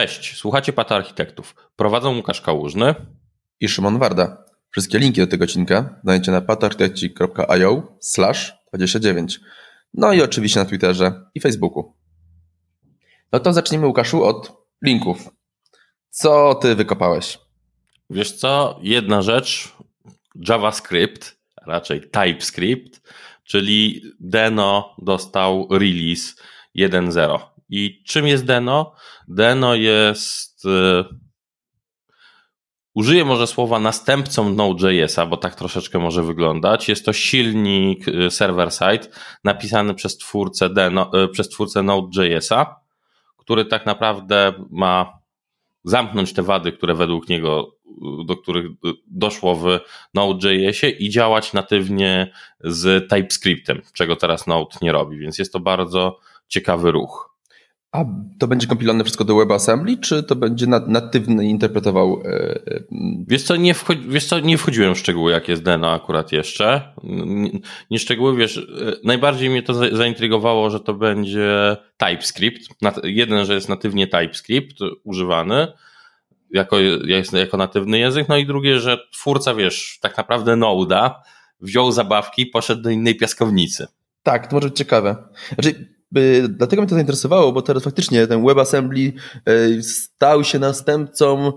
Cześć, 0.00 0.36
słuchacie 0.36 0.72
Pata 0.72 0.96
Architektów. 0.96 1.54
Prowadzą 1.76 2.16
Łukasz 2.16 2.40
Kałużny 2.40 2.94
i 3.60 3.68
Szymon 3.68 3.98
Warda. 3.98 4.44
Wszystkie 4.70 4.98
linki 4.98 5.20
do 5.20 5.26
tego 5.26 5.44
odcinka 5.44 6.00
znajdziecie 6.02 6.32
na 6.32 6.40
patarchitekci.io 6.40 7.96
slash 8.00 8.54
29. 8.68 9.40
No 9.94 10.12
i 10.12 10.22
oczywiście 10.22 10.60
na 10.60 10.66
Twitterze 10.66 11.30
i 11.34 11.40
Facebooku. 11.40 11.94
No 13.32 13.40
to 13.40 13.52
zacznijmy, 13.52 13.86
Łukaszu, 13.86 14.24
od 14.24 14.52
linków. 14.82 15.28
Co 16.10 16.54
ty 16.54 16.74
wykopałeś? 16.74 17.38
Wiesz 18.10 18.32
co, 18.32 18.78
jedna 18.82 19.22
rzecz, 19.22 19.72
JavaScript, 20.48 21.36
raczej 21.66 22.00
TypeScript, 22.00 23.00
czyli 23.44 24.02
Deno 24.20 24.96
dostał 24.98 25.68
release 25.70 26.36
1.0. 26.76 27.40
I 27.70 28.02
czym 28.06 28.26
jest 28.26 28.44
Deno? 28.44 28.94
Deno 29.28 29.74
jest. 29.74 30.64
Yy, 30.64 31.04
użyję 32.94 33.24
może 33.24 33.46
słowa 33.46 33.78
następcą 33.78 34.54
Node.js'a, 34.54 35.28
bo 35.28 35.36
tak 35.36 35.54
troszeczkę 35.54 35.98
może 35.98 36.22
wyglądać. 36.22 36.88
Jest 36.88 37.04
to 37.04 37.12
silnik 37.12 38.08
y, 38.08 38.30
server-side 38.30 39.08
napisany 39.44 39.94
przez 39.94 40.16
twórcę, 40.18 40.70
Deno, 40.70 41.10
yy, 41.12 41.28
przez 41.28 41.48
twórcę 41.48 41.82
Node.js'a, 41.82 42.66
który 43.36 43.64
tak 43.64 43.86
naprawdę 43.86 44.52
ma 44.70 45.20
zamknąć 45.84 46.32
te 46.32 46.42
wady, 46.42 46.72
które 46.72 46.94
według 46.94 47.28
niego, 47.28 47.76
do 48.26 48.36
których 48.36 48.66
doszło 49.06 49.54
w 49.54 49.80
Node.jsie 50.14 50.88
i 50.88 51.10
działać 51.10 51.52
natywnie 51.52 52.32
z 52.60 53.10
TypeScriptem, 53.10 53.82
czego 53.92 54.16
teraz 54.16 54.46
Node 54.46 54.76
nie 54.82 54.92
robi, 54.92 55.18
więc 55.18 55.38
jest 55.38 55.52
to 55.52 55.60
bardzo 55.60 56.18
ciekawy 56.48 56.92
ruch. 56.92 57.29
A 57.92 58.04
to 58.38 58.46
będzie 58.46 58.66
kompilowane 58.66 59.04
wszystko 59.04 59.24
do 59.24 59.36
WebAssembly, 59.36 59.96
czy 59.96 60.22
to 60.22 60.36
będzie 60.36 60.66
natywny 60.66 61.46
interpretował? 61.46 62.22
E, 62.24 62.28
e, 62.28 62.80
wiesz 63.26 63.42
co, 63.42 63.56
nie, 63.56 63.74
wiesz 64.08 64.24
co, 64.24 64.40
nie 64.40 64.58
wchodziłem 64.58 64.94
w 64.94 64.98
szczegóły, 64.98 65.32
jak 65.32 65.48
jest 65.48 65.62
Deno 65.62 65.92
akurat 65.92 66.32
jeszcze. 66.32 66.94
Nie, 67.02 67.50
nie 67.90 67.98
szczegóły, 67.98 68.36
wiesz, 68.36 68.56
e, 68.58 68.92
najbardziej 69.04 69.50
mnie 69.50 69.62
to 69.62 69.74
zaintrygowało, 69.96 70.70
że 70.70 70.80
to 70.80 70.94
będzie 70.94 71.76
TypeScript. 71.96 72.68
Jeden, 73.02 73.44
że 73.44 73.54
jest 73.54 73.68
natywnie 73.68 74.06
TypeScript 74.06 74.78
używany 75.04 75.68
jako, 76.50 76.76
jako 77.32 77.56
natywny 77.56 77.98
język, 77.98 78.28
no 78.28 78.36
i 78.36 78.46
drugie, 78.46 78.80
że 78.80 78.98
twórca, 79.12 79.54
wiesz, 79.54 79.98
tak 80.00 80.16
naprawdę 80.16 80.52
Node'a 80.52 81.10
wziął 81.60 81.92
zabawki 81.92 82.42
i 82.42 82.46
poszedł 82.46 82.82
do 82.82 82.90
innej 82.90 83.14
piaskownicy. 83.14 83.86
Tak, 84.22 84.46
to 84.46 84.56
może 84.56 84.68
być 84.68 84.78
ciekawe. 84.78 85.16
Znaczy, 85.54 85.99
Dlatego 86.48 86.82
mnie 86.82 86.88
to 86.88 86.94
zainteresowało, 86.94 87.52
bo 87.52 87.62
teraz 87.62 87.82
faktycznie 87.82 88.26
ten 88.26 88.46
WebAssembly 88.46 89.12
e, 89.46 89.82
stał 89.82 90.44
się 90.44 90.58
następcą 90.58 91.52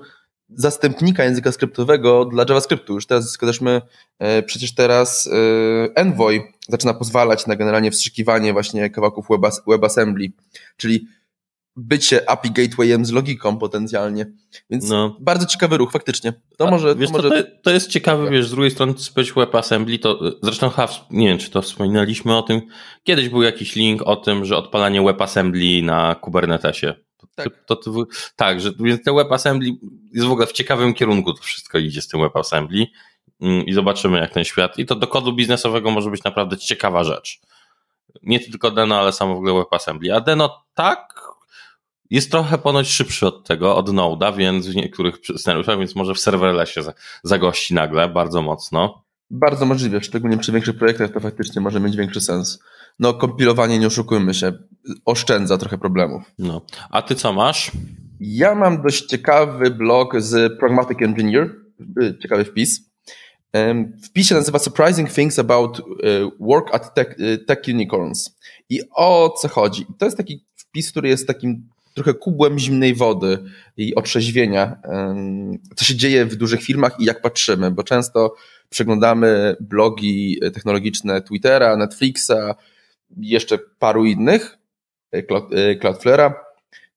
zastępnika 0.49 1.23
języka 1.23 1.51
skryptowego 1.51 2.25
dla 2.25 2.45
JavaScriptu. 2.49 2.93
Już 2.93 3.05
teraz 3.05 3.29
składaliśmy 3.29 3.81
e, 4.19 4.43
przecież 4.43 4.75
teraz 4.75 5.27
e, 5.27 5.95
Envoy 5.95 6.41
zaczyna 6.69 6.93
pozwalać 6.93 7.47
na 7.47 7.55
generalnie 7.55 7.91
wstrzykiwanie 7.91 8.53
właśnie 8.53 8.89
kawałków 8.89 9.27
WebAssembly, 9.67 10.31
czyli 10.77 11.07
bycie 11.75 12.29
API 12.29 12.51
gatewayem 12.51 13.05
z 13.05 13.11
logiką 13.11 13.57
potencjalnie. 13.57 14.25
Więc 14.69 14.89
no. 14.89 15.17
bardzo 15.19 15.45
ciekawy 15.45 15.77
ruch, 15.77 15.91
faktycznie. 15.91 16.33
To 16.57 16.67
A, 16.67 16.71
może. 16.71 16.95
Wiesz, 16.95 17.09
to, 17.09 17.17
może... 17.17 17.29
To, 17.29 17.49
to, 17.63 17.71
jest 17.71 17.89
ciekawe, 17.89 18.29
wiesz, 18.29 18.47
z 18.47 18.51
drugiej 18.51 18.71
strony 18.71 18.93
być 19.15 19.31
WebAssembly, 19.31 19.99
to 19.99 20.19
zresztą 20.43 20.71
nie 21.09 21.27
wiem, 21.27 21.37
czy 21.37 21.49
to 21.49 21.61
wspominaliśmy 21.61 22.37
o 22.37 22.41
tym. 22.41 22.61
Kiedyś 23.03 23.29
był 23.29 23.41
jakiś 23.41 23.75
link 23.75 24.01
o 24.01 24.15
tym, 24.15 24.45
że 24.45 24.57
odpalanie 24.57 25.01
WebAssembly 25.01 25.81
na 25.83 26.15
Kubernetesie. 26.15 26.93
Tak. 27.35 27.65
To, 27.65 27.75
to, 27.75 27.91
to, 27.91 28.05
tak, 28.35 28.61
że 28.61 28.71
więc 28.79 29.03
te 29.03 29.13
WebAssembly 29.13 29.69
jest 30.13 30.27
w 30.27 30.31
ogóle 30.31 30.47
w 30.47 30.51
ciekawym 30.51 30.93
kierunku 30.93 31.33
to 31.33 31.43
wszystko 31.43 31.77
idzie 31.77 32.01
z 32.01 32.07
tym 32.07 32.21
WebAssembly 32.21 32.87
mm, 33.41 33.65
i 33.65 33.73
zobaczymy 33.73 34.19
jak 34.19 34.33
ten 34.33 34.43
świat. 34.43 34.79
I 34.79 34.85
to 34.85 34.95
do 34.95 35.07
kodu 35.07 35.33
biznesowego 35.33 35.91
może 35.91 36.09
być 36.09 36.23
naprawdę 36.23 36.57
ciekawa 36.57 37.03
rzecz. 37.03 37.39
Nie 38.23 38.39
tylko 38.39 38.71
Deno, 38.71 38.99
ale 38.99 39.11
samo 39.11 39.33
w 39.33 39.37
ogóle 39.37 39.53
WebAssembly. 39.53 40.15
A 40.15 40.21
Deno 40.21 40.65
tak, 40.73 41.22
jest 42.13 42.31
trochę 42.31 42.57
ponoć 42.57 42.87
szybszy 42.87 43.27
od 43.27 43.47
tego, 43.47 43.75
od 43.75 43.89
Node'a, 43.89 44.35
więc 44.37 44.67
w 44.67 44.75
niektórych 44.75 45.15
scenariuszach, 45.37 45.79
więc 45.79 45.95
może 45.95 46.13
w 46.13 46.19
serverlessie 46.19 46.79
zagości 47.23 47.73
nagle 47.73 48.09
bardzo 48.09 48.41
mocno. 48.41 49.03
Bardzo 49.29 49.65
możliwe, 49.65 50.01
szczególnie 50.01 50.37
przy 50.37 50.51
większych 50.51 50.77
projektach 50.77 51.11
to 51.11 51.19
faktycznie 51.19 51.61
może 51.61 51.79
mieć 51.79 51.95
większy 51.95 52.21
sens. 52.21 52.59
No 52.99 53.13
kompilowanie, 53.13 53.79
nie 53.79 53.87
oszukujmy 53.87 54.33
się, 54.33 54.53
oszczędza 55.05 55.57
trochę 55.57 55.77
problemów. 55.77 56.23
No. 56.39 56.61
A 56.89 57.01
ty 57.01 57.15
co 57.15 57.33
masz? 57.33 57.71
Ja 58.19 58.55
mam 58.55 58.81
dość 58.81 59.05
ciekawy 59.05 59.71
blog 59.71 60.21
z 60.21 60.59
Pragmatic 60.59 61.01
Engineer, 61.01 61.49
ciekawy 62.21 62.45
wpis. 62.45 62.81
Wpis 64.03 64.31
nazywa 64.31 64.59
Surprising 64.59 65.11
Things 65.11 65.39
About 65.39 65.79
e, 65.79 65.83
Work 66.39 66.75
at 66.75 66.93
Tech, 66.93 67.15
e, 67.19 67.37
tech 67.37 67.59
Unicorns. 67.67 68.37
I 68.69 68.79
o 68.95 69.29
co 69.29 69.47
chodzi? 69.47 69.85
To 69.99 70.05
jest 70.05 70.17
taki 70.17 70.45
wpis, 70.55 70.91
który 70.91 71.09
jest 71.09 71.27
takim 71.27 71.69
trochę 71.93 72.13
kubłem 72.13 72.59
zimnej 72.59 72.95
wody 72.95 73.37
i 73.77 73.95
otrzeźwienia, 73.95 74.81
co 75.75 75.85
się 75.85 75.95
dzieje 75.95 76.25
w 76.25 76.35
dużych 76.35 76.61
firmach 76.63 76.99
i 76.99 77.05
jak 77.05 77.21
patrzymy, 77.21 77.71
bo 77.71 77.83
często 77.83 78.35
przeglądamy 78.69 79.55
blogi 79.59 80.39
technologiczne 80.53 81.21
Twittera, 81.21 81.77
Netflixa, 81.77 82.55
jeszcze 83.17 83.57
paru 83.79 84.05
innych, 84.05 84.57
e, 85.13 85.17
e, 85.17 85.75
Cloudflare'a 85.75 86.33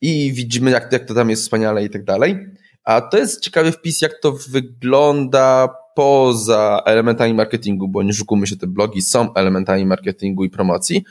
i 0.00 0.32
widzimy, 0.32 0.70
jak, 0.70 0.92
jak 0.92 1.04
to 1.04 1.14
tam 1.14 1.30
jest 1.30 1.42
wspaniale 1.42 1.84
i 1.84 1.90
tak 1.90 2.04
dalej. 2.04 2.46
A 2.84 3.00
to 3.00 3.18
jest 3.18 3.40
ciekawy 3.40 3.72
wpis, 3.72 4.00
jak 4.00 4.20
to 4.20 4.32
wygląda 4.32 5.68
poza 5.94 6.82
elementami 6.86 7.34
marketingu, 7.34 7.88
bo 7.88 8.02
nie 8.02 8.12
szukujmy 8.12 8.46
się, 8.46 8.56
te 8.56 8.66
blogi 8.66 9.02
są 9.02 9.34
elementami 9.34 9.86
marketingu 9.86 10.44
i 10.44 10.50
promocji. 10.50 11.04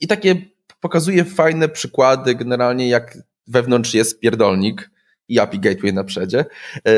I 0.00 0.06
takie 0.06 0.36
pokazuje 0.84 1.24
fajne 1.24 1.68
przykłady 1.68 2.34
generalnie, 2.34 2.88
jak 2.88 3.18
wewnątrz 3.46 3.94
jest 3.94 4.20
pierdolnik 4.20 4.90
i 5.28 5.38
API 5.38 5.60
Gateway 5.60 5.92
na 5.92 6.04
przedzie. 6.04 6.44
E, 6.86 6.92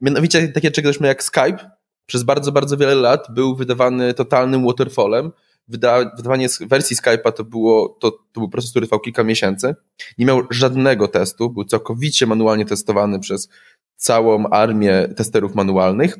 mianowicie 0.00 0.48
takie 0.48 0.70
czegoś 0.70 1.00
jak 1.00 1.22
Skype 1.22 1.70
przez 2.06 2.22
bardzo, 2.22 2.52
bardzo 2.52 2.76
wiele 2.76 2.94
lat 2.94 3.26
był 3.30 3.56
wydawany 3.56 4.14
totalnym 4.14 4.66
waterfallem. 4.66 5.32
Wyda, 5.68 6.10
wydawanie 6.16 6.48
wersji 6.60 6.96
Skype'a 6.96 7.32
to, 7.32 7.44
było, 7.44 7.88
to, 8.00 8.10
to 8.10 8.40
był 8.40 8.48
proces, 8.48 8.70
który 8.70 8.86
trwał 8.86 9.00
kilka 9.00 9.24
miesięcy. 9.24 9.74
Nie 10.18 10.26
miał 10.26 10.42
żadnego 10.50 11.08
testu, 11.08 11.50
był 11.50 11.64
całkowicie 11.64 12.26
manualnie 12.26 12.64
testowany 12.64 13.20
przez 13.20 13.48
całą 13.96 14.46
armię 14.46 15.08
testerów 15.16 15.54
manualnych. 15.54 16.16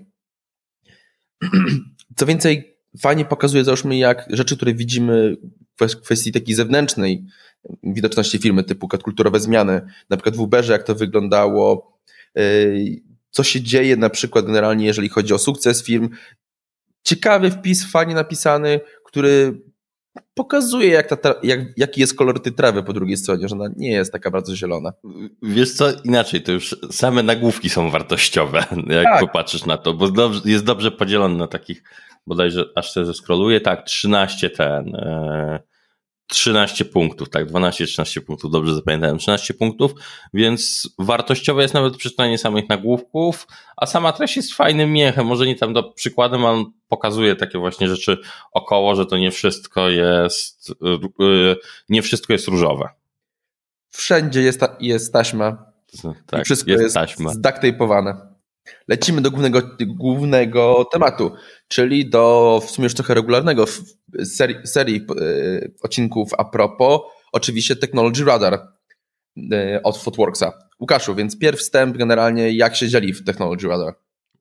Co 2.17 2.27
więcej, 2.27 2.77
fajnie 3.01 3.25
pokazuje, 3.25 3.65
załóżmy, 3.65 3.97
jak 3.97 4.27
rzeczy, 4.31 4.57
które 4.57 4.75
widzimy 4.75 5.37
kwestii 5.77 6.33
takiej 6.33 6.55
zewnętrznej 6.55 7.25
widoczności 7.83 8.39
firmy, 8.39 8.65
typu 8.65 8.89
kulturowe 8.89 9.41
zmiany, 9.41 9.81
na 10.11 10.17
przykład 10.17 10.37
w 10.37 10.41
Uberze, 10.41 10.73
jak 10.73 10.83
to 10.83 10.95
wyglądało, 10.95 11.99
yy, 12.35 13.01
co 13.31 13.43
się 13.43 13.63
dzieje 13.63 13.97
na 13.97 14.11
przykład 14.11 14.47
generalnie, 14.47 14.87
jeżeli 14.87 15.09
chodzi 15.09 15.35
o 15.35 15.39
sukces 15.39 15.85
firm. 15.85 16.09
Ciekawy 17.03 17.51
wpis, 17.51 17.91
fajnie 17.91 18.15
napisany, 18.15 18.81
który 19.05 19.61
pokazuje, 20.35 20.89
jak 20.89 21.21
ta, 21.21 21.35
jak, 21.43 21.61
jaki 21.77 22.01
jest 22.01 22.17
kolor 22.17 22.43
tej 22.43 22.53
trawy 22.53 22.83
po 22.83 22.93
drugiej 22.93 23.17
stronie, 23.17 23.49
że 23.49 23.55
ona 23.55 23.69
nie 23.77 23.91
jest 23.91 24.13
taka 24.13 24.31
bardzo 24.31 24.57
zielona. 24.57 24.93
Wiesz 25.43 25.73
co, 25.73 25.87
inaczej, 26.05 26.43
to 26.43 26.53
już 26.53 26.77
same 26.91 27.23
nagłówki 27.23 27.71
są 27.71 27.91
wartościowe, 27.91 28.59
jak 28.87 29.05
tak. 29.05 29.21
popatrzysz 29.21 29.67
na 29.67 29.77
to, 29.77 29.95
bo 29.95 30.11
dobrze, 30.11 30.41
jest 30.45 30.65
dobrze 30.65 30.91
podzielony 30.91 31.37
na 31.37 31.47
takich 31.47 31.83
bodajże 32.27 32.65
aż 32.75 32.93
sobie 32.93 33.07
zeskroluję, 33.07 33.61
tak, 33.61 33.85
13 33.85 34.51
ten, 34.51 34.95
e, 34.97 35.61
13 36.27 36.85
punktów, 36.85 37.31
tak, 37.31 37.47
12-13 37.47 38.21
punktów, 38.21 38.51
dobrze 38.51 38.75
zapamiętałem, 38.75 39.19
13 39.19 39.55
punktów, 39.55 39.95
więc 40.35 40.89
wartościowe 40.99 41.63
jest 41.63 41.75
nawet 41.75 41.97
przeczytanie 41.97 42.39
samych 42.39 42.69
nagłówków, 42.69 43.47
a 43.77 43.87
sama 43.87 44.13
treść 44.13 44.37
jest 44.37 44.55
fajnym 44.55 44.93
miechem, 44.93 45.27
może 45.27 45.47
nie 45.47 45.57
tam 45.57 45.73
do 45.73 45.83
przykładem, 45.83 46.45
ale 46.45 46.65
pokazuje 46.89 47.37
takie 47.37 47.59
właśnie 47.59 47.89
rzeczy 47.89 48.19
około, 48.53 48.95
że 48.95 49.07
to 49.07 49.19
nie 49.19 49.31
wszystko 49.31 49.89
jest, 49.89 50.75
yy, 51.19 51.57
nie 51.89 52.03
wszystko 52.03 52.33
jest 52.33 52.49
różowe. 52.49 52.89
Wszędzie 53.91 54.43
jest, 54.43 54.61
ta, 54.61 54.77
jest 54.81 55.13
taśma. 55.13 55.73
Tak, 56.27 56.41
I 56.41 56.45
wszystko 56.45 56.71
jest, 56.71 56.83
jest 56.83 56.95
taśma. 56.95 57.31
zducktejpowane. 57.31 58.34
Lecimy 58.89 59.23
do 59.23 59.31
głównego, 59.31 59.63
głównego 59.87 60.85
tematu, 60.93 61.33
czyli 61.69 62.11
do 62.11 62.61
w 62.67 62.71
sumie 62.71 62.85
już 62.85 62.95
trochę 62.95 63.15
regularnego 63.15 63.65
serii, 64.25 64.57
serii 64.65 65.07
odcinków 65.83 66.31
a 66.39 66.45
propos, 66.45 67.01
oczywiście 67.33 67.77
Technology 67.77 68.25
Radar 68.25 68.69
e, 69.53 69.81
od 69.83 69.99
Footworksa. 69.99 70.53
Łukaszu, 70.81 71.15
więc 71.15 71.39
pierw 71.39 71.61
wstęp 71.61 71.97
generalnie, 71.97 72.53
jak 72.53 72.77
się 72.77 72.89
dzieli 72.89 73.13
w 73.13 73.25
Technology 73.25 73.69
Radar? 73.69 73.95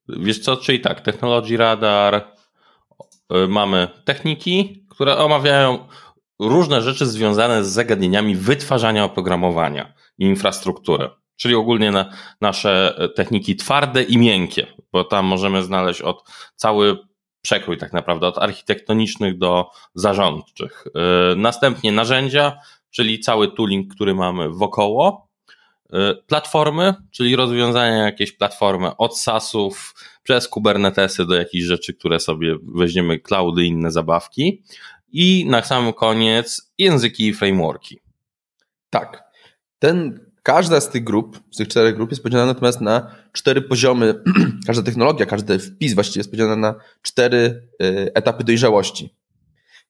Wiesz 0.10 0.40
co, 0.40 0.58
czyli 0.58 0.80
tak, 0.80 1.02
Technology 1.02 1.58
Radar, 1.58 2.16
e, 2.16 3.48
mamy 3.48 3.88
techniki, 4.06 4.86
które 4.90 5.18
omawiają 5.18 5.88
różne 6.40 6.82
rzeczy 6.82 7.06
związane 7.06 7.64
z 7.64 7.68
zagadnieniami 7.68 8.36
wytwarzania 8.36 9.06
oprogramowania. 9.06 9.94
i 10.18 10.26
infrastrukturę. 10.26 11.10
Czyli 11.36 11.56
ogólnie 11.56 11.92
na 11.92 12.10
nasze 12.42 12.96
techniki 13.16 13.56
twarde 13.56 14.04
i 14.04 14.18
miękkie, 14.18 14.68
bo 14.92 15.04
tam 15.04 15.26
możemy 15.26 15.64
znaleźć 15.64 16.02
od 16.02 16.24
cały 16.56 16.98
przekrój 17.44 17.78
tak 17.78 17.94
naprawdę, 17.94 18.28
od 18.28 18.38
architektonicznych 18.38 19.38
do 19.38 19.70
zarządczych. 19.96 20.84
Y, 21.34 21.36
następnie 21.36 21.92
narzędzia, 21.92 22.60
czyli 22.92 23.20
cały 23.20 23.52
tooling, 23.52 23.96
który 23.96 24.16
mamy 24.16 24.50
wokoło. 24.50 25.28
Y, 25.94 26.16
platformy, 26.28 26.94
czyli 27.12 27.36
rozwiązania 27.36 28.06
jakieś 28.06 28.32
platformy 28.32 28.98
od 28.98 29.20
SaaSów 29.20 29.96
przez 30.24 30.48
Kubernetesy 30.48 31.26
do 31.26 31.36
jakichś 31.36 31.66
rzeczy, 31.66 31.94
które 31.94 32.20
sobie 32.20 32.58
weźmiemy, 32.76 33.20
cloudy 33.20 33.66
inne 33.66 33.92
zabawki. 33.92 34.64
I 35.12 35.46
na 35.50 35.62
sam 35.62 35.94
koniec 35.94 36.74
języki 36.78 37.28
i 37.28 37.34
frameworki. 37.34 38.00
Tak. 38.90 39.24
Ten, 39.80 40.23
każda 40.44 40.82
z 40.82 40.90
tych 40.90 41.04
grup, 41.04 41.40
z 41.52 41.58
tych 41.58 41.68
czterech 41.68 41.96
grup 41.96 42.10
jest 42.10 42.24
podzielona 42.24 42.54
natomiast 42.54 42.82
na 42.82 43.16
cztery 43.32 43.62
poziomy, 43.62 44.24
każda 44.68 44.84
technologia, 44.84 45.26
każdy 45.26 45.60
wpis 45.60 45.94
właściwie 45.94 46.20
jest 46.20 46.32
podzielony 46.32 46.62
na 46.62 46.76
cztery 47.02 47.68
y, 47.82 48.12
etapy 48.14 48.44
dojrzałości. 48.44 49.16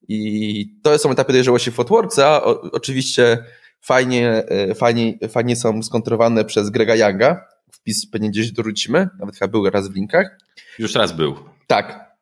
I 0.08 0.80
to 0.82 0.98
są 0.98 1.10
etapy 1.10 1.32
dojrzałości 1.32 1.70
w 1.70 1.74
Fotworksa. 1.74 2.44
Oczywiście 2.72 3.44
fajnie, 3.80 4.44
y, 4.70 4.74
fajnie, 4.74 5.18
fajnie 5.28 5.56
są 5.56 5.82
skontrolowane 5.82 6.44
przez 6.44 6.70
Grega 6.70 6.94
Younga. 6.94 7.46
Wpis 7.72 8.10
pewnie 8.10 8.30
gdzieś 8.30 8.52
dorzucimy, 8.52 9.08
nawet 9.18 9.36
chyba 9.36 9.48
był 9.48 9.70
raz 9.70 9.88
w 9.88 9.94
linkach. 9.94 10.38
Już 10.78 10.94
raz 10.94 11.12
był. 11.12 11.34
Tak, 11.66 12.14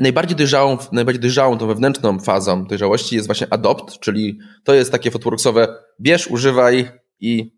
najbardziej 0.00 0.36
dojrzałą, 0.36 0.78
najbardziej 0.92 1.20
dojrzałą 1.20 1.58
tą 1.58 1.66
wewnętrzną 1.66 2.20
fazą 2.20 2.64
dojrzałości 2.64 3.16
jest 3.16 3.28
właśnie 3.28 3.46
adopt, 3.50 3.98
czyli 3.98 4.38
to 4.64 4.74
jest 4.74 4.92
takie 4.92 5.10
fotworksowe 5.10 5.68
bierz, 6.00 6.26
używaj 6.26 7.03
i 7.24 7.54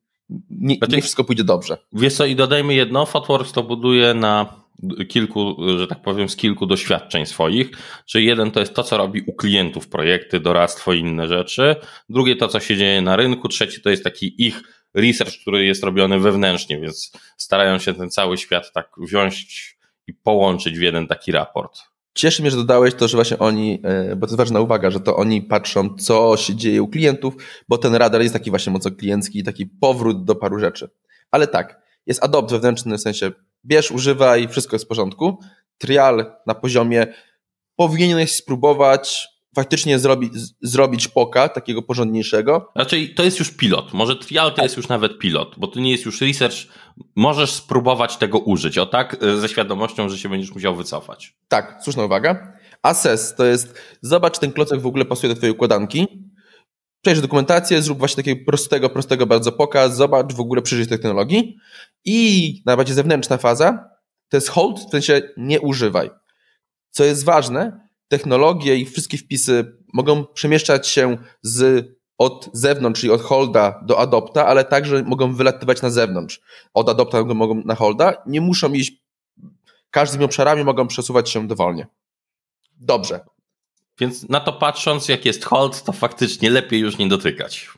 nie, 0.51 0.77
znaczy, 0.77 0.97
nie 0.97 1.03
wszystko 1.03 1.25
pójdzie 1.25 1.45
dobrze. 1.45 1.79
Wiesz 1.93 2.15
co, 2.15 2.27
i 2.27 2.37
dodajmy 2.37 2.75
jedno, 2.75 3.07
Fotworks 3.07 3.53
to 3.53 3.63
buduje 3.63 4.15
na 4.15 4.67
kilku, 5.09 5.57
że 5.79 5.87
tak 5.87 6.03
powiem, 6.03 6.29
z 6.29 6.37
kilku 6.37 6.67
doświadczeń 6.67 7.27
swoich. 7.27 7.71
Czyli 8.07 8.27
jeden 8.27 8.51
to 8.51 8.61
jest 8.61 8.75
to, 8.75 8.83
co 8.83 8.97
robi 8.97 9.23
u 9.27 9.33
klientów 9.33 9.89
projekty, 9.89 10.41
doradztwo 10.41 10.93
i 10.93 11.01
inne 11.01 11.29
rzeczy. 11.29 11.77
Drugie 12.09 12.37
to, 12.37 12.49
co 12.49 12.61
się 12.61 12.77
dzieje 12.77 13.01
na 13.01 13.17
rynku. 13.17 13.49
Trzeci 13.49 13.81
to 13.81 13.91
jest 13.91 14.05
taki 14.05 14.47
ich 14.47 14.63
research, 14.95 15.41
który 15.41 15.65
jest 15.65 15.85
robiony 15.85 16.19
wewnętrznie, 16.19 16.81
więc 16.81 17.13
starają 17.37 17.79
się 17.79 17.95
ten 17.95 18.11
cały 18.11 18.39
świat 18.39 18.73
tak 18.73 18.91
wziąć 18.99 19.77
i 20.07 20.15
połączyć 20.15 20.79
w 20.79 20.83
jeden 20.83 21.07
taki 21.07 21.33
raport. 21.33 21.81
Cieszy 22.17 22.43
mnie, 22.43 22.51
że 22.51 22.57
dodałeś 22.57 22.95
to, 22.95 23.09
że 23.09 23.17
właśnie 23.17 23.39
oni, 23.39 23.81
e, 23.83 24.17
bo 24.17 24.27
to 24.27 24.31
jest 24.31 24.37
ważna 24.37 24.61
uwaga, 24.61 24.91
że 24.91 25.01
to 25.01 25.17
oni 25.17 25.43
patrzą, 25.43 25.95
co 25.95 26.37
się 26.37 26.55
dzieje 26.55 26.83
u 26.83 26.89
klientów, 26.89 27.35
bo 27.69 27.79
ten 27.79 27.95
radar 27.95 28.23
jest 28.23 28.33
taki 28.33 28.51
właśnie 28.51 28.73
mocno 28.73 28.91
kliencki, 28.91 29.43
taki 29.43 29.67
powrót 29.67 30.25
do 30.25 30.35
paru 30.35 30.59
rzeczy. 30.59 30.91
Ale 31.31 31.47
tak, 31.47 31.83
jest 32.07 32.25
adopt 32.25 32.51
wewnętrzny, 32.51 32.99
w 32.99 33.01
sensie 33.01 33.31
bierz, 33.65 33.91
używaj, 33.91 34.49
wszystko 34.49 34.75
jest 34.75 34.85
w 34.85 34.89
porządku. 34.89 35.39
Trial 35.79 36.33
na 36.47 36.55
poziomie 36.55 37.07
powinieneś 37.77 38.35
spróbować, 38.35 39.29
faktycznie 39.57 39.99
zrobi, 39.99 40.31
zrobić 40.63 41.09
poka 41.09 41.49
takiego 41.49 41.83
porządniejszego. 41.83 42.73
Raczej 42.75 43.15
to 43.15 43.23
jest 43.23 43.39
już 43.39 43.51
pilot. 43.51 43.93
Może 43.93 44.17
trial 44.17 44.55
to 44.55 44.63
jest 44.63 44.77
już 44.77 44.89
nawet 44.89 45.19
pilot, 45.19 45.55
bo 45.59 45.67
to 45.67 45.81
nie 45.81 45.91
jest 45.91 46.05
już 46.05 46.21
research. 46.21 46.57
Możesz 47.17 47.53
spróbować 47.53 48.17
tego 48.17 48.39
użyć, 48.39 48.79
o 48.79 48.87
tak, 48.87 49.17
e, 49.23 49.37
ze 49.37 49.49
świadomością, 49.49 50.09
że 50.09 50.19
się 50.19 50.29
będziesz 50.29 50.55
musiał 50.55 50.77
wycofać. 50.77 51.37
Tak, 51.49 51.79
słuszna 51.83 52.05
uwaga. 52.05 52.53
Assess 52.83 53.35
to 53.35 53.45
jest 53.45 53.81
zobacz, 54.03 54.39
ten 54.39 54.53
klocek 54.53 54.81
w 54.81 54.87
ogóle 54.87 55.05
pasuje 55.05 55.35
do 55.35 55.37
twojej 55.37 55.55
układanki. 55.55 56.07
Przejrzyj 57.03 57.23
dokumentację, 57.23 57.83
zrób 57.83 57.99
właśnie 57.99 58.17
takiego 58.17 58.45
prostego, 58.47 58.91
prostego 58.91 59.27
bardzo 59.27 59.53
poka, 59.53 59.89
zobacz 59.89 60.33
w 60.33 60.41
ogóle 60.41 60.63
przyjrzyj 60.63 60.87
technologii. 60.87 61.57
I 62.05 62.63
najbardziej 62.67 62.95
zewnętrzna 62.95 63.37
faza 63.37 63.89
to 64.29 64.37
jest 64.37 64.49
hold, 64.49 64.79
w 64.81 64.91
sensie 64.91 65.23
nie 65.37 65.61
używaj. 65.61 66.11
Co 66.91 67.05
jest 67.05 67.25
ważne, 67.25 67.86
technologie 68.09 68.77
i 68.77 68.87
wszystkie 68.87 69.19
wpisy 69.19 69.77
mogą 69.93 70.25
przemieszczać 70.25 70.89
się 70.89 71.17
z, 71.43 71.87
od 72.19 72.51
zewnątrz, 72.53 73.01
czyli 73.01 73.13
od 73.13 73.23
holda 73.23 73.81
do 73.87 73.99
adopta, 73.99 74.47
ale 74.47 74.65
także 74.65 75.03
mogą 75.03 75.35
wylatywać 75.35 75.83
na 75.83 75.91
zewnątrz. 75.91 76.41
Od 76.75 76.89
adopta 76.89 77.25
mogą 77.25 77.63
na 77.65 77.75
holda. 77.75 78.23
Nie 78.27 78.41
muszą 78.41 78.73
iść 78.73 78.93
każdymi 79.91 80.25
obszarami, 80.25 80.65
mogą 80.65 80.87
przesuwać 80.87 81.31
się 81.31 81.49
dowolnie. 81.49 81.87
Dobrze. 82.81 83.21
Więc 84.01 84.29
na 84.29 84.41
to 84.41 84.53
patrząc, 84.53 85.09
jak 85.09 85.25
jest 85.25 85.45
hold, 85.45 85.83
to 85.83 85.93
faktycznie 85.93 86.51
lepiej 86.51 86.81
już 86.81 86.99
nie 86.99 87.09
dotykać. 87.09 87.71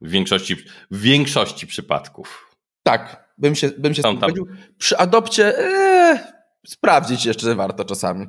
W 0.00 0.10
większości, 0.10 0.56
w 0.90 1.00
większości 1.00 1.66
przypadków. 1.66 2.56
Tak, 2.82 3.30
bym 3.38 3.54
się, 3.54 3.70
bym 3.78 3.94
się 3.94 4.02
zgodził. 4.02 4.46
Przy 4.78 4.98
adopcie 4.98 5.58
ee, 5.58 6.32
sprawdzić 6.66 7.24
jeszcze 7.24 7.54
warto 7.54 7.84
czasami. 7.84 8.26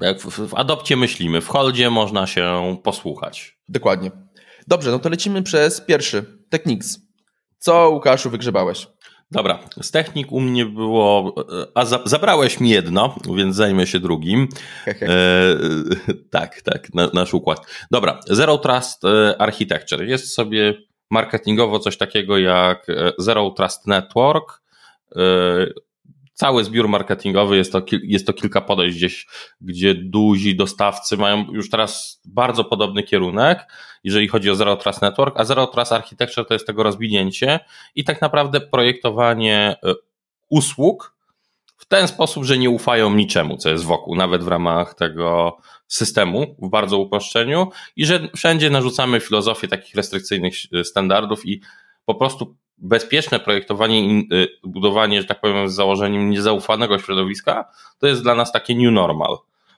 Jak 0.00 0.20
w, 0.20 0.48
w 0.48 0.54
adopcie 0.54 0.96
myślimy, 0.96 1.40
w 1.40 1.48
holdzie 1.48 1.90
można 1.90 2.26
się 2.26 2.76
posłuchać. 2.82 3.58
Dokładnie. 3.68 4.10
Dobrze, 4.66 4.90
no 4.90 4.98
to 4.98 5.08
lecimy 5.08 5.42
przez 5.42 5.80
pierwszy. 5.80 6.24
Technics. 6.48 6.98
Co, 7.58 7.90
Łukaszu, 7.90 8.30
wygrzebałeś? 8.30 8.86
Dobra, 9.30 9.58
z 9.82 9.90
technik 9.90 10.32
u 10.32 10.40
mnie 10.40 10.66
było, 10.66 11.34
a 11.74 11.84
za, 11.84 12.00
zabrałeś 12.04 12.60
mi 12.60 12.70
jedno, 12.70 13.16
więc 13.36 13.56
zajmę 13.56 13.86
się 13.86 14.00
drugim. 14.00 14.48
e, 14.86 14.96
tak, 16.30 16.62
tak, 16.62 16.94
na, 16.94 17.10
nasz 17.14 17.34
układ. 17.34 17.60
Dobra, 17.90 18.20
Zero 18.26 18.58
Trust 18.58 19.04
e, 19.04 19.40
Architecture. 19.40 20.02
Jest 20.04 20.34
sobie 20.34 20.74
marketingowo 21.10 21.78
coś 21.78 21.96
takiego 21.96 22.38
jak 22.38 22.88
e, 22.88 23.12
Zero 23.18 23.50
Trust 23.50 23.86
Network. 23.86 24.62
E, 25.16 25.20
cały 26.36 26.64
zbiór 26.64 26.88
marketingowy, 26.88 27.56
jest 27.56 27.72
to, 27.72 27.82
jest 28.02 28.26
to 28.26 28.32
kilka 28.32 28.60
podejść 28.60 28.96
gdzieś, 28.96 29.26
gdzie 29.60 29.94
duzi 29.94 30.56
dostawcy 30.56 31.16
mają 31.16 31.44
już 31.52 31.70
teraz 31.70 32.20
bardzo 32.24 32.64
podobny 32.64 33.02
kierunek, 33.02 33.72
jeżeli 34.04 34.28
chodzi 34.28 34.50
o 34.50 34.54
Zero 34.54 34.76
Trust 34.76 35.02
Network, 35.02 35.40
a 35.40 35.44
Zero 35.44 35.66
Trust 35.66 35.92
Architecture 35.92 36.46
to 36.46 36.54
jest 36.54 36.66
tego 36.66 36.82
rozwinięcie 36.82 37.60
i 37.94 38.04
tak 38.04 38.20
naprawdę 38.20 38.60
projektowanie 38.60 39.76
e, 39.84 39.94
usług 40.48 41.16
w 41.76 41.86
ten 41.86 42.08
sposób, 42.08 42.44
że 42.44 42.58
nie 42.58 42.70
ufają 42.70 43.14
niczemu, 43.14 43.56
co 43.56 43.68
jest 43.68 43.84
wokół, 43.84 44.16
nawet 44.16 44.44
w 44.44 44.48
ramach 44.48 44.94
tego 44.94 45.56
systemu 45.88 46.56
w 46.58 46.68
bardzo 46.68 46.98
uproszczeniu 46.98 47.70
i 47.96 48.06
że 48.06 48.28
wszędzie 48.36 48.70
narzucamy 48.70 49.20
filozofię 49.20 49.68
takich 49.68 49.94
restrykcyjnych 49.94 50.54
e, 50.72 50.84
standardów 50.84 51.46
i 51.46 51.60
po 52.04 52.14
prostu 52.14 52.56
bezpieczne 52.78 53.40
projektowanie 53.40 54.00
i 54.00 54.28
y, 54.32 54.48
budowanie, 54.64 55.22
że 55.22 55.28
tak 55.28 55.40
powiem, 55.40 55.68
z 55.68 55.74
założeniem 55.74 56.30
niezaufanego 56.30 56.98
środowiska, 56.98 57.64
to 57.98 58.06
jest 58.06 58.22
dla 58.22 58.34
nas 58.34 58.52
takie 58.52 58.74
new 58.74 58.92
normal. 58.92 59.36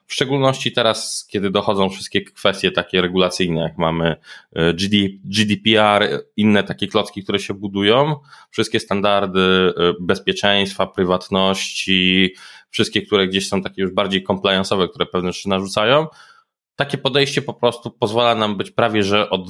W 0.09 0.13
szczególności 0.13 0.71
teraz, 0.71 1.27
kiedy 1.29 1.49
dochodzą 1.49 1.89
wszystkie 1.89 2.21
kwestie 2.21 2.71
takie 2.71 3.01
regulacyjne, 3.01 3.61
jak 3.61 3.77
mamy 3.77 4.15
y, 4.57 4.73
GDPR, 5.23 6.23
inne 6.37 6.63
takie 6.63 6.87
klocki, 6.87 7.23
które 7.23 7.39
się 7.39 7.53
budują, 7.53 8.15
wszystkie 8.49 8.79
standardy 8.79 9.39
y, 9.39 9.73
bezpieczeństwa, 9.99 10.87
prywatności, 10.87 12.35
wszystkie, 12.69 13.01
które 13.01 13.27
gdzieś 13.27 13.47
są 13.47 13.61
takie 13.61 13.81
już 13.81 13.91
bardziej 13.91 14.25
compliance'owe, 14.25 14.89
które 14.89 15.05
pewne 15.05 15.33
rzeczy 15.33 15.49
narzucają, 15.49 16.07
takie 16.79 16.97
podejście 16.97 17.41
po 17.41 17.53
prostu 17.53 17.91
pozwala 17.91 18.35
nam 18.35 18.57
być 18.57 18.71
prawie, 18.71 19.03
że 19.03 19.29
od 19.29 19.47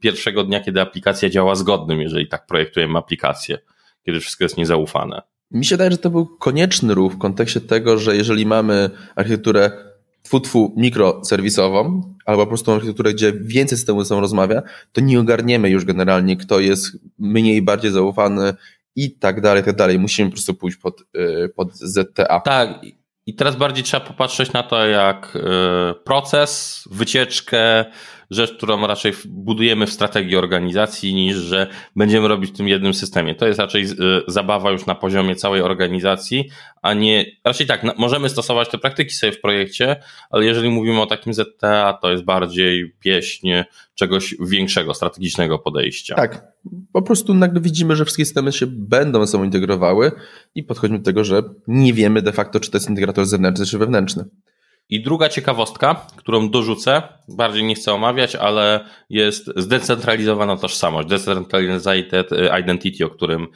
pierwszego 0.00 0.44
dnia, 0.44 0.60
kiedy 0.60 0.80
aplikacja 0.80 1.30
działa 1.30 1.54
zgodnym, 1.54 2.00
jeżeli 2.00 2.28
tak 2.28 2.46
projektujemy 2.46 2.98
aplikację, 2.98 3.58
kiedy 4.06 4.20
wszystko 4.20 4.44
jest 4.44 4.56
niezaufane. 4.56 5.22
Mi 5.50 5.64
się 5.64 5.74
wydaje, 5.74 5.90
że 5.90 5.98
to 5.98 6.10
był 6.10 6.26
konieczny 6.26 6.94
ruch 6.94 7.12
w 7.12 7.18
kontekście 7.18 7.60
tego, 7.60 7.98
że 7.98 8.16
jeżeli 8.16 8.46
mamy 8.46 8.90
architekturę 9.16 9.70
tfu 10.22 10.74
mikroserwisową, 10.76 12.14
albo 12.24 12.42
po 12.42 12.48
prostu 12.48 12.72
architekturę, 12.72 13.14
gdzie 13.14 13.32
więcej 13.32 13.78
systemów 13.78 14.02
ze 14.02 14.08
sobą 14.08 14.20
rozmawia, 14.20 14.62
to 14.92 15.00
nie 15.00 15.20
ogarniemy 15.20 15.70
już 15.70 15.84
generalnie, 15.84 16.36
kto 16.36 16.60
jest 16.60 16.98
mniej, 17.18 17.62
bardziej 17.62 17.90
zaufany 17.90 18.54
i 18.96 19.10
tak 19.10 19.40
dalej, 19.40 19.62
tak 19.62 19.76
dalej. 19.76 19.98
Musimy 19.98 20.30
po 20.30 20.34
prostu 20.34 20.54
pójść 20.54 20.76
pod, 20.76 21.00
y, 21.00 21.48
pod 21.56 21.74
ZTA. 21.74 22.40
Tak, 22.40 22.80
i 23.26 23.34
teraz 23.34 23.56
bardziej 23.56 23.84
trzeba 23.84 24.06
popatrzeć 24.06 24.52
na 24.52 24.62
to 24.62 24.86
jak 24.86 25.36
e, 25.36 25.94
proces, 25.94 26.82
wycieczkę, 26.90 27.84
rzecz, 28.30 28.52
którą 28.52 28.86
raczej 28.86 29.12
budujemy 29.28 29.86
w 29.86 29.92
strategii 29.92 30.36
organizacji, 30.36 31.14
niż 31.14 31.36
że 31.36 31.66
będziemy 31.96 32.28
robić 32.28 32.50
w 32.50 32.56
tym 32.56 32.68
jednym 32.68 32.94
systemie. 32.94 33.34
To 33.34 33.46
jest 33.46 33.60
raczej 33.60 33.84
e, 33.84 33.86
zabawa 34.26 34.70
już 34.70 34.86
na 34.86 34.94
poziomie 34.94 35.36
całej 35.36 35.62
organizacji, 35.62 36.50
a 36.82 36.94
nie, 36.94 37.26
raczej 37.44 37.66
tak, 37.66 37.98
możemy 37.98 38.28
stosować 38.28 38.68
te 38.68 38.78
praktyki 38.78 39.14
sobie 39.14 39.32
w 39.32 39.40
projekcie, 39.40 39.96
ale 40.30 40.44
jeżeli 40.44 40.70
mówimy 40.70 41.00
o 41.00 41.06
takim 41.06 41.34
ZTA, 41.34 41.98
to 42.02 42.10
jest 42.10 42.24
bardziej 42.24 42.94
pieśń 43.00 43.48
czegoś 43.94 44.34
większego, 44.40 44.94
strategicznego 44.94 45.58
podejścia. 45.58 46.14
Tak, 46.14 46.44
po 46.92 47.02
prostu 47.02 47.34
nagle 47.34 47.60
widzimy, 47.60 47.96
że 47.96 48.04
wszystkie 48.04 48.24
systemy 48.24 48.52
się 48.52 48.66
będą 48.66 49.20
ze 49.20 49.32
sobą 49.32 49.44
integrowały 49.44 50.12
i 50.54 50.62
podchodzimy 50.62 50.98
do 50.98 51.04
tego, 51.04 51.24
że 51.24 51.42
nie 51.66 51.92
wiemy 51.92 52.22
de 52.22 52.32
facto, 52.32 52.60
czy 52.60 52.70
to 52.70 52.76
jest 52.76 52.90
integrator 52.90 53.26
zewnętrzny 53.26 53.66
czy 53.66 53.78
wewnętrzny. 53.78 54.24
I 54.88 55.02
druga 55.02 55.28
ciekawostka, 55.28 56.06
którą 56.16 56.50
dorzucę, 56.50 57.02
bardziej 57.28 57.64
nie 57.64 57.74
chcę 57.74 57.94
omawiać, 57.94 58.36
ale 58.36 58.88
jest 59.10 59.50
zdecentralizowana 59.56 60.56
tożsamość, 60.56 61.08
decentralized 61.08 62.30
identity, 62.60 63.04
o 63.04 63.10
którym 63.10 63.46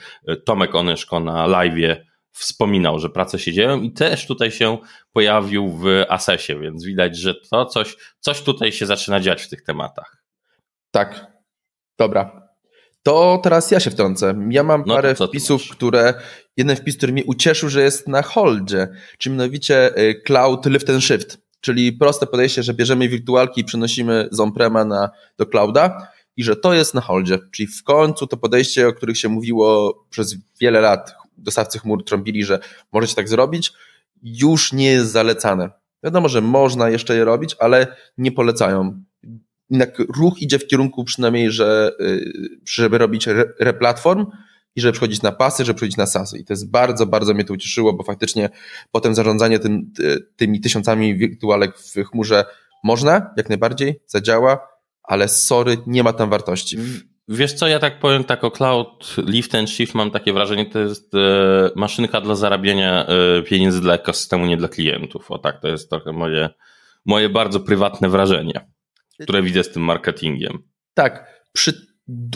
Tomek 0.44 0.74
Onyszko 0.74 1.20
na 1.20 1.46
live 1.46 1.96
wspominał, 2.32 2.98
że 2.98 3.08
prace 3.08 3.38
się 3.38 3.52
dzieją 3.52 3.80
i 3.80 3.92
też 3.92 4.26
tutaj 4.26 4.50
się 4.50 4.78
pojawił 5.12 5.68
w 5.68 5.84
Asesie, 6.08 6.58
więc 6.58 6.84
widać, 6.84 7.16
że 7.16 7.34
to 7.34 7.66
coś, 7.66 7.96
coś 8.20 8.42
tutaj 8.42 8.72
się 8.72 8.86
zaczyna 8.86 9.20
dziać 9.20 9.42
w 9.42 9.48
tych 9.48 9.62
tematach. 9.62 10.16
Tak. 10.90 11.26
Dobra. 11.98 12.49
To 13.02 13.40
teraz 13.42 13.70
ja 13.70 13.80
się 13.80 13.90
wtrącę. 13.90 14.34
Ja 14.50 14.62
mam 14.62 14.84
no 14.86 14.94
parę 14.94 15.14
wpisów, 15.14 15.62
które. 15.70 16.14
Jeden 16.56 16.76
wpis, 16.76 16.96
który 16.96 17.12
mnie 17.12 17.24
ucieszył, 17.24 17.68
że 17.68 17.82
jest 17.82 18.08
na 18.08 18.22
holdzie, 18.22 18.88
czyli 19.18 19.36
mianowicie 19.36 19.98
y, 19.98 20.22
Cloud 20.26 20.66
Lift 20.66 20.90
and 20.90 21.04
Shift, 21.04 21.38
czyli 21.60 21.92
proste 21.92 22.26
podejście, 22.26 22.62
że 22.62 22.74
bierzemy 22.74 23.08
wirtualki 23.08 23.60
i 23.60 23.64
przenosimy 23.64 24.28
z 24.32 24.40
on-prema 24.40 24.84
na, 24.84 25.10
do 25.38 25.46
clouda 25.46 26.08
i 26.36 26.44
że 26.44 26.56
to 26.56 26.74
jest 26.74 26.94
na 26.94 27.00
holdzie, 27.00 27.38
czyli 27.50 27.66
w 27.66 27.84
końcu 27.84 28.26
to 28.26 28.36
podejście, 28.36 28.88
o 28.88 28.92
których 28.92 29.18
się 29.18 29.28
mówiło 29.28 29.94
przez 30.10 30.36
wiele 30.60 30.80
lat, 30.80 31.14
dostawcy 31.38 31.78
chmur 31.78 32.04
trąbili, 32.04 32.44
że 32.44 32.58
możecie 32.92 33.14
tak 33.14 33.28
zrobić, 33.28 33.72
już 34.22 34.72
nie 34.72 34.92
jest 34.92 35.12
zalecane. 35.12 35.70
Wiadomo, 36.04 36.28
że 36.28 36.40
można 36.40 36.90
jeszcze 36.90 37.16
je 37.16 37.24
robić, 37.24 37.56
ale 37.58 37.96
nie 38.18 38.32
polecają. 38.32 39.02
Jednak 39.70 39.98
ruch 39.98 40.42
idzie 40.42 40.58
w 40.58 40.66
kierunku 40.66 41.04
przynajmniej, 41.04 41.50
że 41.50 41.92
y, 42.00 42.32
żeby 42.66 42.98
robić 42.98 43.26
replatform 43.60 44.26
i 44.76 44.80
żeby 44.80 44.92
przechodzić 44.92 45.22
na 45.22 45.32
pasy, 45.32 45.64
żeby 45.64 45.76
przechodzić 45.76 45.96
na 45.96 46.06
SASy. 46.06 46.38
I 46.38 46.44
to 46.44 46.52
jest 46.52 46.70
bardzo, 46.70 47.06
bardzo 47.06 47.34
mnie 47.34 47.44
to 47.44 47.54
ucieszyło, 47.54 47.92
bo 47.92 48.04
faktycznie 48.04 48.50
potem 48.90 49.14
zarządzanie 49.14 49.58
tym, 49.58 49.92
tymi 50.36 50.60
tysiącami 50.60 51.16
wirtualek 51.16 51.78
w 51.78 52.04
chmurze 52.04 52.44
można, 52.84 53.30
jak 53.36 53.48
najbardziej, 53.48 54.02
zadziała, 54.06 54.68
ale 55.02 55.28
sorry, 55.28 55.76
nie 55.86 56.02
ma 56.02 56.12
tam 56.12 56.30
wartości. 56.30 56.78
Wiesz 57.28 57.52
co, 57.52 57.68
ja 57.68 57.78
tak 57.78 57.98
powiem 57.98 58.24
tak 58.24 58.44
o 58.44 58.50
Cloud 58.50 59.16
Lift 59.26 59.54
and 59.54 59.70
Shift 59.70 59.94
mam 59.94 60.10
takie 60.10 60.32
wrażenie, 60.32 60.66
to 60.66 60.78
jest 60.78 61.14
e, 61.14 61.70
maszynka 61.76 62.20
do 62.20 62.36
zarabiania 62.36 63.06
e, 63.06 63.42
pieniędzy 63.42 63.80
dla 63.80 63.94
ekosystemu, 63.94 64.46
nie 64.46 64.56
dla 64.56 64.68
klientów. 64.68 65.30
O 65.30 65.38
tak, 65.38 65.60
to 65.60 65.68
jest 65.68 65.90
trochę 65.90 66.12
moje, 66.12 66.50
moje 67.06 67.28
bardzo 67.28 67.60
prywatne 67.60 68.08
wrażenie, 68.08 68.70
które 69.22 69.42
widzę 69.42 69.64
z 69.64 69.72
tym 69.72 69.82
marketingiem. 69.82 70.58
Tak, 70.94 71.44
przy 71.52 71.90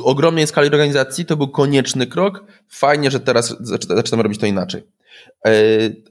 ogromnej 0.04 0.46
skali 0.46 0.68
organizacji 0.68 1.24
to 1.26 1.36
był 1.36 1.48
konieczny 1.48 2.06
krok. 2.06 2.44
Fajnie, 2.68 3.10
że 3.10 3.20
teraz 3.20 3.56
zaczynamy 3.80 4.22
robić 4.22 4.40
to 4.40 4.46
inaczej. 4.46 4.82
E, 5.46 5.50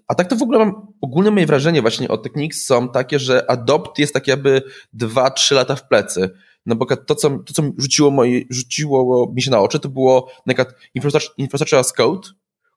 a 0.07 0.15
tak 0.15 0.27
to 0.27 0.35
w 0.35 0.41
ogóle 0.41 0.59
mam, 0.59 0.87
ogólne 1.01 1.31
moje 1.31 1.45
wrażenie 1.45 1.81
właśnie 1.81 2.07
o 2.07 2.17
Techniques 2.17 2.65
są 2.65 2.89
takie, 2.89 3.19
że 3.19 3.51
Adopt 3.51 3.99
jest 3.99 4.13
tak 4.13 4.27
jakby 4.27 4.61
2-3 4.93 5.55
lata 5.55 5.75
w 5.75 5.87
plecy 5.87 6.29
no 6.65 6.75
bo 6.75 6.85
to, 6.95 7.15
co, 7.15 7.29
to, 7.29 7.53
co 7.53 7.63
rzuciło, 7.77 8.11
moje, 8.11 8.41
rzuciło 8.49 9.31
mi 9.35 9.41
się 9.41 9.51
na 9.51 9.59
oczy, 9.59 9.79
to 9.79 9.89
było 9.89 10.31
Infrastructure 11.37 11.79
as 11.79 11.93
Code, 11.93 12.29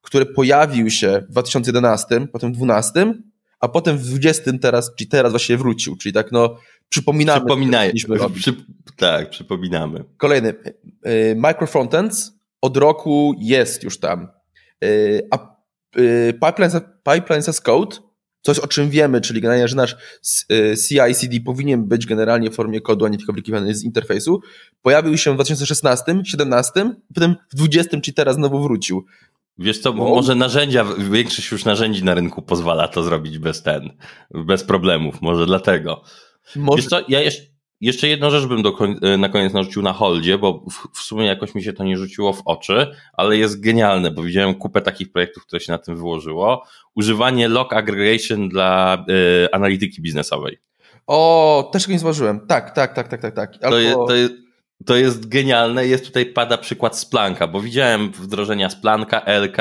który 0.02 0.26
pojawił 0.26 0.90
się 0.90 1.22
w 1.28 1.32
2011, 1.32 2.06
potem 2.32 2.52
w 2.52 2.56
2012, 2.56 3.14
a 3.60 3.68
potem 3.68 3.98
w 3.98 4.00
2020 4.00 4.58
teraz, 4.60 4.94
czyli 4.96 5.08
teraz 5.08 5.32
właśnie 5.32 5.56
wrócił, 5.56 5.96
czyli 5.96 6.12
tak 6.12 6.32
no 6.32 6.56
przypominamy. 6.88 7.40
Przypominaj, 7.40 7.92
przy, 8.34 8.54
tak, 8.96 9.30
przypominamy. 9.30 10.04
Kolejny. 10.16 10.54
Y, 11.06 11.36
micro 11.36 11.66
Frontends 11.66 12.32
od 12.60 12.76
roku 12.76 13.34
jest 13.38 13.82
już 13.82 14.00
tam. 14.00 14.28
Y, 14.84 15.28
a 15.30 15.56
Pipelines, 16.40 16.76
Pipelines 17.04 17.48
as 17.48 17.60
Code 17.60 17.96
coś, 18.46 18.58
o 18.58 18.66
czym 18.66 18.90
wiemy, 18.90 19.20
czyli 19.20 19.40
generalnie, 19.40 19.68
że 19.68 19.76
nasz 19.76 19.96
CI/CD 20.88 21.40
powinien 21.40 21.84
być 21.84 22.06
generalnie 22.06 22.50
w 22.50 22.54
formie 22.54 22.80
kodu, 22.80 23.04
a 23.04 23.08
nie 23.08 23.18
tylko 23.18 23.32
wykliwany 23.32 23.74
z 23.74 23.84
interfejsu, 23.84 24.40
pojawił 24.82 25.18
się 25.18 25.30
w 25.30 25.34
2016, 25.34 26.04
2017, 26.04 26.72
potem 27.14 27.36
w 27.50 27.54
2020, 27.54 28.00
czyli 28.00 28.14
teraz 28.14 28.36
znowu 28.36 28.62
wrócił. 28.62 29.04
Wiesz 29.58 29.78
co, 29.78 29.92
bo 29.92 30.04
może 30.04 30.34
narzędzia, 30.34 30.84
większość 31.10 31.50
już 31.52 31.64
narzędzi 31.64 32.04
na 32.04 32.14
rynku 32.14 32.42
pozwala 32.42 32.88
to 32.88 33.02
zrobić 33.02 33.38
bez 33.38 33.62
ten, 33.62 33.96
bez 34.30 34.64
problemów, 34.64 35.22
może 35.22 35.46
dlatego. 35.46 36.02
Może... 36.56 36.76
Wiesz 36.76 36.90
co, 36.90 37.00
ja 37.08 37.20
jeszcze, 37.20 37.42
jeszcze 37.80 38.08
jedną 38.08 38.30
rzecz 38.30 38.46
bym 38.46 38.62
do, 38.62 38.78
e, 39.02 39.16
na 39.16 39.28
koniec 39.28 39.52
narzucił 39.52 39.82
na 39.82 39.92
holdzie, 39.92 40.38
bo 40.38 40.64
w, 40.70 40.98
w, 40.98 41.02
sumie 41.02 41.26
jakoś 41.26 41.54
mi 41.54 41.62
się 41.62 41.72
to 41.72 41.84
nie 41.84 41.96
rzuciło 41.96 42.32
w 42.32 42.42
oczy, 42.44 42.86
ale 43.12 43.36
jest 43.36 43.60
genialne, 43.60 44.10
bo 44.10 44.22
widziałem 44.22 44.54
kupę 44.54 44.80
takich 44.80 45.12
projektów, 45.12 45.46
które 45.46 45.60
się 45.60 45.72
na 45.72 45.78
tym 45.78 45.96
wyłożyło. 45.96 46.64
Używanie 46.94 47.48
log 47.48 47.72
aggregation 47.72 48.48
dla 48.48 49.04
y, 49.44 49.48
analityki 49.52 50.02
biznesowej. 50.02 50.58
O, 51.06 51.70
też 51.72 51.86
go 51.86 51.92
nie 51.92 51.98
zważyłem. 51.98 52.46
Tak, 52.46 52.70
tak, 52.74 52.94
tak, 52.94 53.08
tak, 53.08 53.20
tak. 53.20 53.34
tak. 53.34 53.64
Albo... 53.64 53.70
To, 53.70 53.80
jest, 53.80 53.98
to, 54.08 54.14
jest, 54.14 54.45
to 54.84 54.96
jest 54.96 55.28
genialne. 55.28 55.86
Jest 55.86 56.06
tutaj 56.06 56.26
pada 56.26 56.58
przykład 56.58 56.98
Splanka, 56.98 57.46
bo 57.46 57.60
widziałem 57.60 58.10
wdrożenia 58.10 58.70
Splanka, 58.70 59.22
LK, 59.26 59.56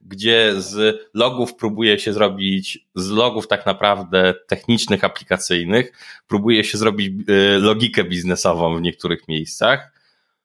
gdzie 0.00 0.52
z 0.56 1.00
logów 1.14 1.54
próbuje 1.54 1.98
się 1.98 2.12
zrobić, 2.12 2.86
z 2.94 3.10
logów 3.10 3.48
tak 3.48 3.66
naprawdę 3.66 4.34
technicznych, 4.48 5.04
aplikacyjnych, 5.04 5.92
próbuje 6.26 6.64
się 6.64 6.78
zrobić 6.78 7.28
y, 7.28 7.58
logikę 7.58 8.04
biznesową 8.04 8.76
w 8.76 8.82
niektórych 8.82 9.28
miejscach. 9.28 9.92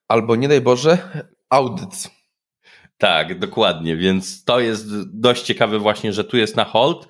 Albo 0.07 0.35
nie 0.35 0.47
daj 0.47 0.61
Boże, 0.61 0.97
audyt. 1.49 2.09
Tak, 2.97 3.39
dokładnie, 3.39 3.97
więc 3.97 4.43
to 4.43 4.59
jest 4.59 5.11
dość 5.19 5.43
ciekawe 5.43 5.79
właśnie, 5.79 6.13
że 6.13 6.23
tu 6.23 6.37
jest 6.37 6.55
na 6.55 6.63
hold. 6.63 7.07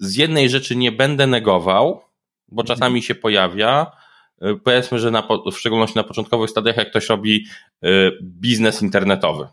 Z 0.00 0.16
jednej 0.16 0.48
rzeczy 0.48 0.76
nie 0.76 0.92
będę 0.92 1.26
negował, 1.26 2.02
bo 2.48 2.64
czasami 2.64 3.02
się 3.02 3.14
pojawia, 3.14 3.92
powiedzmy, 4.64 4.98
że 4.98 5.10
na, 5.10 5.28
w 5.52 5.58
szczególności 5.58 5.96
na 5.96 6.04
początkowych 6.04 6.50
stadiach, 6.50 6.76
jak 6.76 6.90
ktoś 6.90 7.08
robi 7.08 7.46
y, 7.84 8.10
biznes 8.22 8.82
internetowy. 8.82 9.48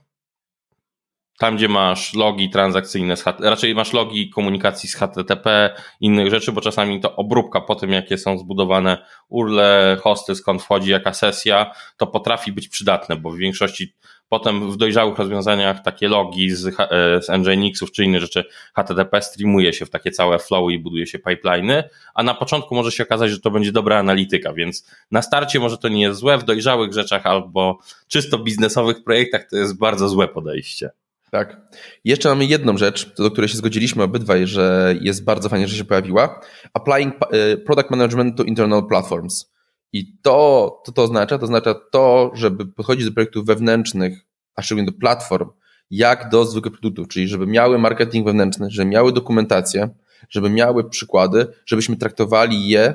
Tam, 1.39 1.55
gdzie 1.55 1.67
masz 1.67 2.13
logi 2.13 2.49
transakcyjne, 2.49 3.15
raczej 3.39 3.75
masz 3.75 3.93
logi 3.93 4.29
komunikacji 4.29 4.89
z 4.89 4.95
HTTP, 4.95 5.75
innych 6.01 6.29
rzeczy, 6.29 6.51
bo 6.51 6.61
czasami 6.61 6.99
to 6.99 7.15
obróbka 7.15 7.61
po 7.61 7.75
tym, 7.75 7.91
jakie 7.91 8.17
są 8.17 8.37
zbudowane 8.37 9.05
urle, 9.29 9.97
hosty, 10.01 10.35
skąd 10.35 10.63
wchodzi 10.63 10.91
jaka 10.91 11.13
sesja, 11.13 11.71
to 11.97 12.07
potrafi 12.07 12.51
być 12.51 12.67
przydatne, 12.67 13.15
bo 13.15 13.31
w 13.31 13.37
większości 13.37 13.93
Potem 14.29 14.71
w 14.71 14.77
dojrzałych 14.77 15.17
rozwiązaniach 15.17 15.83
takie 15.83 16.07
logi 16.07 16.51
z, 16.51 16.65
e, 16.79 17.21
z 17.21 17.47
Nginxów 17.57 17.91
czy 17.91 18.03
inne 18.03 18.19
rzeczy 18.19 18.45
HTTP 18.75 19.21
streamuje 19.21 19.73
się 19.73 19.85
w 19.85 19.89
takie 19.89 20.11
całe 20.11 20.39
flowy 20.39 20.73
i 20.73 20.79
buduje 20.79 21.07
się 21.07 21.19
pipeliny, 21.19 21.83
a 22.13 22.23
na 22.23 22.33
początku 22.33 22.75
może 22.75 22.91
się 22.91 23.03
okazać, 23.03 23.31
że 23.31 23.39
to 23.39 23.51
będzie 23.51 23.71
dobra 23.71 23.99
analityka, 23.99 24.53
więc 24.53 24.91
na 25.11 25.21
starcie 25.21 25.59
może 25.59 25.77
to 25.77 25.89
nie 25.89 26.01
jest 26.01 26.19
złe, 26.19 26.37
w 26.37 26.43
dojrzałych 26.43 26.93
rzeczach 26.93 27.25
albo 27.25 27.79
czysto 28.07 28.39
biznesowych 28.39 29.03
projektach 29.03 29.47
to 29.49 29.57
jest 29.57 29.77
bardzo 29.77 30.09
złe 30.09 30.27
podejście. 30.27 30.89
Tak. 31.31 31.57
Jeszcze 32.03 32.29
mamy 32.29 32.45
jedną 32.45 32.77
rzecz, 32.77 33.15
do 33.15 33.31
której 33.31 33.49
się 33.49 33.57
zgodziliśmy 33.57 34.03
obydwaj, 34.03 34.47
że 34.47 34.95
jest 35.01 35.23
bardzo 35.23 35.49
fajnie, 35.49 35.67
że 35.67 35.77
się 35.77 35.85
pojawiła. 35.85 36.41
Applying 36.73 37.15
e, 37.15 37.57
Product 37.57 37.91
Management 37.91 38.37
to 38.37 38.43
Internal 38.43 38.87
Platforms. 38.87 39.54
I 39.95 40.17
to, 40.21 40.81
to 40.85 40.91
to 40.91 41.03
oznacza? 41.03 41.37
To 41.37 41.43
oznacza 41.43 41.73
to, 41.91 42.31
żeby 42.33 42.65
podchodzić 42.65 43.05
do 43.05 43.11
projektów 43.11 43.45
wewnętrznych, 43.45 44.25
a 44.55 44.61
szczególnie 44.61 44.91
do 44.91 44.97
platform, 44.97 45.49
jak 45.91 46.29
do 46.29 46.45
zwykłych 46.45 46.73
produktów, 46.73 47.07
czyli 47.07 47.27
żeby 47.27 47.47
miały 47.47 47.77
marketing 47.77 48.25
wewnętrzny, 48.25 48.67
żeby 48.71 48.89
miały 48.89 49.13
dokumentację, 49.13 49.89
żeby 50.29 50.49
miały 50.49 50.89
przykłady, 50.89 51.47
żebyśmy 51.65 51.97
traktowali 51.97 52.67
je 52.69 52.93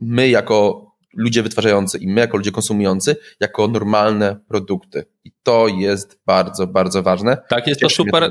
my 0.00 0.28
jako 0.28 0.86
ludzie 1.14 1.42
wytwarzający 1.42 1.98
i 1.98 2.08
my 2.08 2.20
jako 2.20 2.36
ludzie 2.36 2.52
konsumujący 2.52 3.16
jako 3.40 3.68
normalne 3.68 4.36
produkty. 4.48 5.04
I 5.24 5.32
to 5.42 5.68
jest 5.68 6.20
bardzo, 6.26 6.66
bardzo 6.66 7.02
ważne. 7.02 7.36
Tak, 7.48 7.66
jest 7.66 7.80
Cieszy 7.80 7.96
to 7.96 8.04
super. 8.04 8.30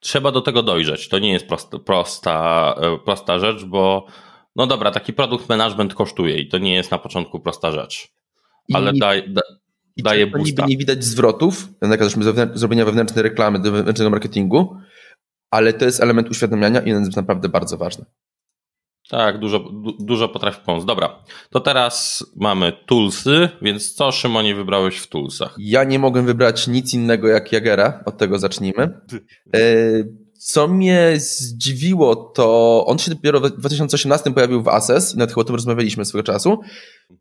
Trzeba 0.00 0.32
do 0.32 0.40
tego 0.40 0.62
dojrzeć. 0.62 1.08
To 1.08 1.18
nie 1.18 1.32
jest 1.32 1.46
prosta, 1.46 1.78
prosta, 1.78 2.74
e, 2.80 2.98
prosta 3.04 3.38
rzecz, 3.38 3.64
bo 3.64 4.06
no 4.58 4.66
dobra, 4.66 4.90
taki 4.90 5.12
produkt 5.12 5.48
management 5.48 5.94
kosztuje 5.94 6.38
i 6.38 6.48
to 6.48 6.58
nie 6.58 6.74
jest 6.74 6.90
na 6.90 6.98
początku 6.98 7.40
prosta 7.40 7.72
rzecz, 7.72 8.08
ale 8.72 8.92
I, 8.92 8.98
daj, 8.98 9.32
da, 9.32 9.40
i 9.96 10.02
daje 10.02 10.26
boosta. 10.26 10.62
niby 10.62 10.62
nie 10.70 10.78
widać 10.78 11.04
zwrotów, 11.04 11.68
nakazaliśmy 11.82 12.24
zrobienia 12.54 12.84
wewnętrznej 12.84 13.22
reklamy, 13.22 13.58
do 13.58 13.72
wewnętrznego 13.72 14.10
marketingu, 14.10 14.76
ale 15.50 15.72
to 15.72 15.84
jest 15.84 16.00
element 16.00 16.30
uświadamiania 16.30 16.80
i 16.80 16.92
on 16.92 17.04
jest 17.04 17.16
naprawdę 17.16 17.48
bardzo 17.48 17.78
ważny. 17.78 18.04
Tak, 19.08 19.38
dużo, 19.38 19.58
du, 19.58 19.96
dużo 20.00 20.28
potrafi 20.28 20.60
pomóc. 20.66 20.84
Dobra, 20.84 21.22
to 21.50 21.60
teraz 21.60 22.26
mamy 22.36 22.72
toolsy, 22.86 23.48
więc 23.62 23.94
co 23.94 24.12
Szymonie 24.12 24.54
wybrałeś 24.54 24.98
w 24.98 25.06
toolsach? 25.06 25.54
Ja 25.58 25.84
nie 25.84 25.98
mogłem 25.98 26.26
wybrać 26.26 26.68
nic 26.68 26.94
innego 26.94 27.28
jak 27.28 27.52
Jagera, 27.52 28.02
od 28.06 28.18
tego 28.18 28.38
zacznijmy. 28.38 29.00
E, 30.38 30.40
co 30.40 30.68
mnie 30.68 31.12
zdziwiło, 31.16 32.16
to 32.16 32.84
on 32.86 32.98
się 32.98 33.10
dopiero 33.10 33.40
w 33.40 33.50
2018 33.50 34.30
pojawił 34.30 34.62
w 34.62 34.68
Access, 34.68 35.14
i 35.14 35.18
nawet 35.18 35.30
chyba 35.30 35.40
o 35.40 35.44
tym 35.44 35.54
rozmawialiśmy 35.54 36.04
swego 36.04 36.22
czasu, 36.22 36.60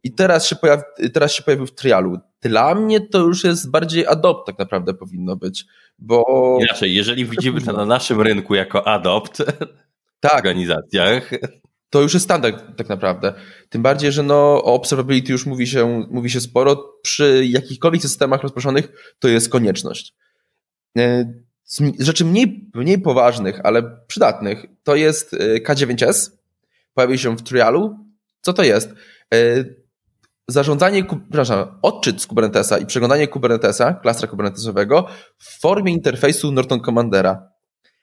i 0.04 0.14
teraz 0.14 0.48
się, 0.48 0.56
pojawi, 0.56 0.84
teraz 1.14 1.34
się 1.34 1.44
pojawił 1.44 1.66
w 1.66 1.76
trialu. 1.76 2.20
Dla 2.42 2.76
mnie 2.76 3.02
to 3.02 3.20
już 3.20 3.44
jest 3.44 3.72
bardziej 3.72 4.08
adopt 4.08 4.48
tak 4.48 4.60
naprawdę 4.60 4.94
powinno 4.94 5.36
być, 5.36 5.66
bo... 6.00 6.26
Inaczej, 6.62 6.96
jeżeli 6.96 7.26
widzimy 7.26 7.62
to 7.62 7.74
na 7.74 7.86
naszym 7.86 8.22
rynku 8.22 8.56
jako 8.56 8.88
adopt 8.88 9.38
tak. 10.20 10.32
w 10.32 10.36
organizacjach... 10.36 11.32
to 11.90 12.02
już 12.02 12.14
jest 12.14 12.24
standard 12.24 12.78
tak 12.78 12.90
naprawdę. 12.90 13.34
Tym 13.70 13.82
bardziej, 13.82 14.12
że 14.12 14.24
no, 14.24 14.36
o 14.64 14.74
observability 14.74 15.32
już 15.32 15.46
mówi 15.46 15.68
się, 15.68 16.06
mówi 16.10 16.30
się 16.30 16.42
sporo. 16.42 16.94
Przy 17.02 17.46
jakichkolwiek 17.46 18.02
systemach 18.02 18.44
rozproszonych 18.44 19.16
to 19.20 19.28
jest 19.28 19.50
konieczność. 19.50 20.14
Z 21.68 21.82
rzeczy 22.00 22.26
mniej, 22.26 22.70
mniej 22.74 23.00
poważnych, 23.00 23.60
ale 23.64 23.84
przydatnych, 24.08 24.66
to 24.84 24.96
jest 24.96 25.34
e, 25.34 25.38
K9S. 25.60 26.32
Pojawił 26.94 27.18
się 27.18 27.38
w 27.38 27.42
trialu. 27.42 27.98
Co 28.42 28.54
to 28.54 28.64
jest? 28.64 28.90
E, 29.34 29.38
zarządzanie, 30.48 31.04
przepraszam, 31.04 31.80
odczyt 31.82 32.22
z 32.22 32.28
Kubernetesa 32.28 32.78
i 32.78 32.86
przeglądanie 32.86 33.28
Kubernetesa, 33.28 33.94
klastra 33.94 34.28
kubernetesowego 34.28 35.08
w 35.38 35.60
formie 35.60 35.94
interfejsu 35.94 36.52
Norton 36.52 36.80
Commandera. 36.80 37.50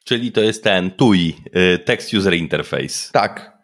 Czyli 0.03 0.31
to 0.31 0.41
jest 0.41 0.63
ten 0.63 0.91
TUI, 0.91 1.35
Text 1.85 2.13
User 2.13 2.33
Interface. 2.33 3.11
Tak. 3.11 3.57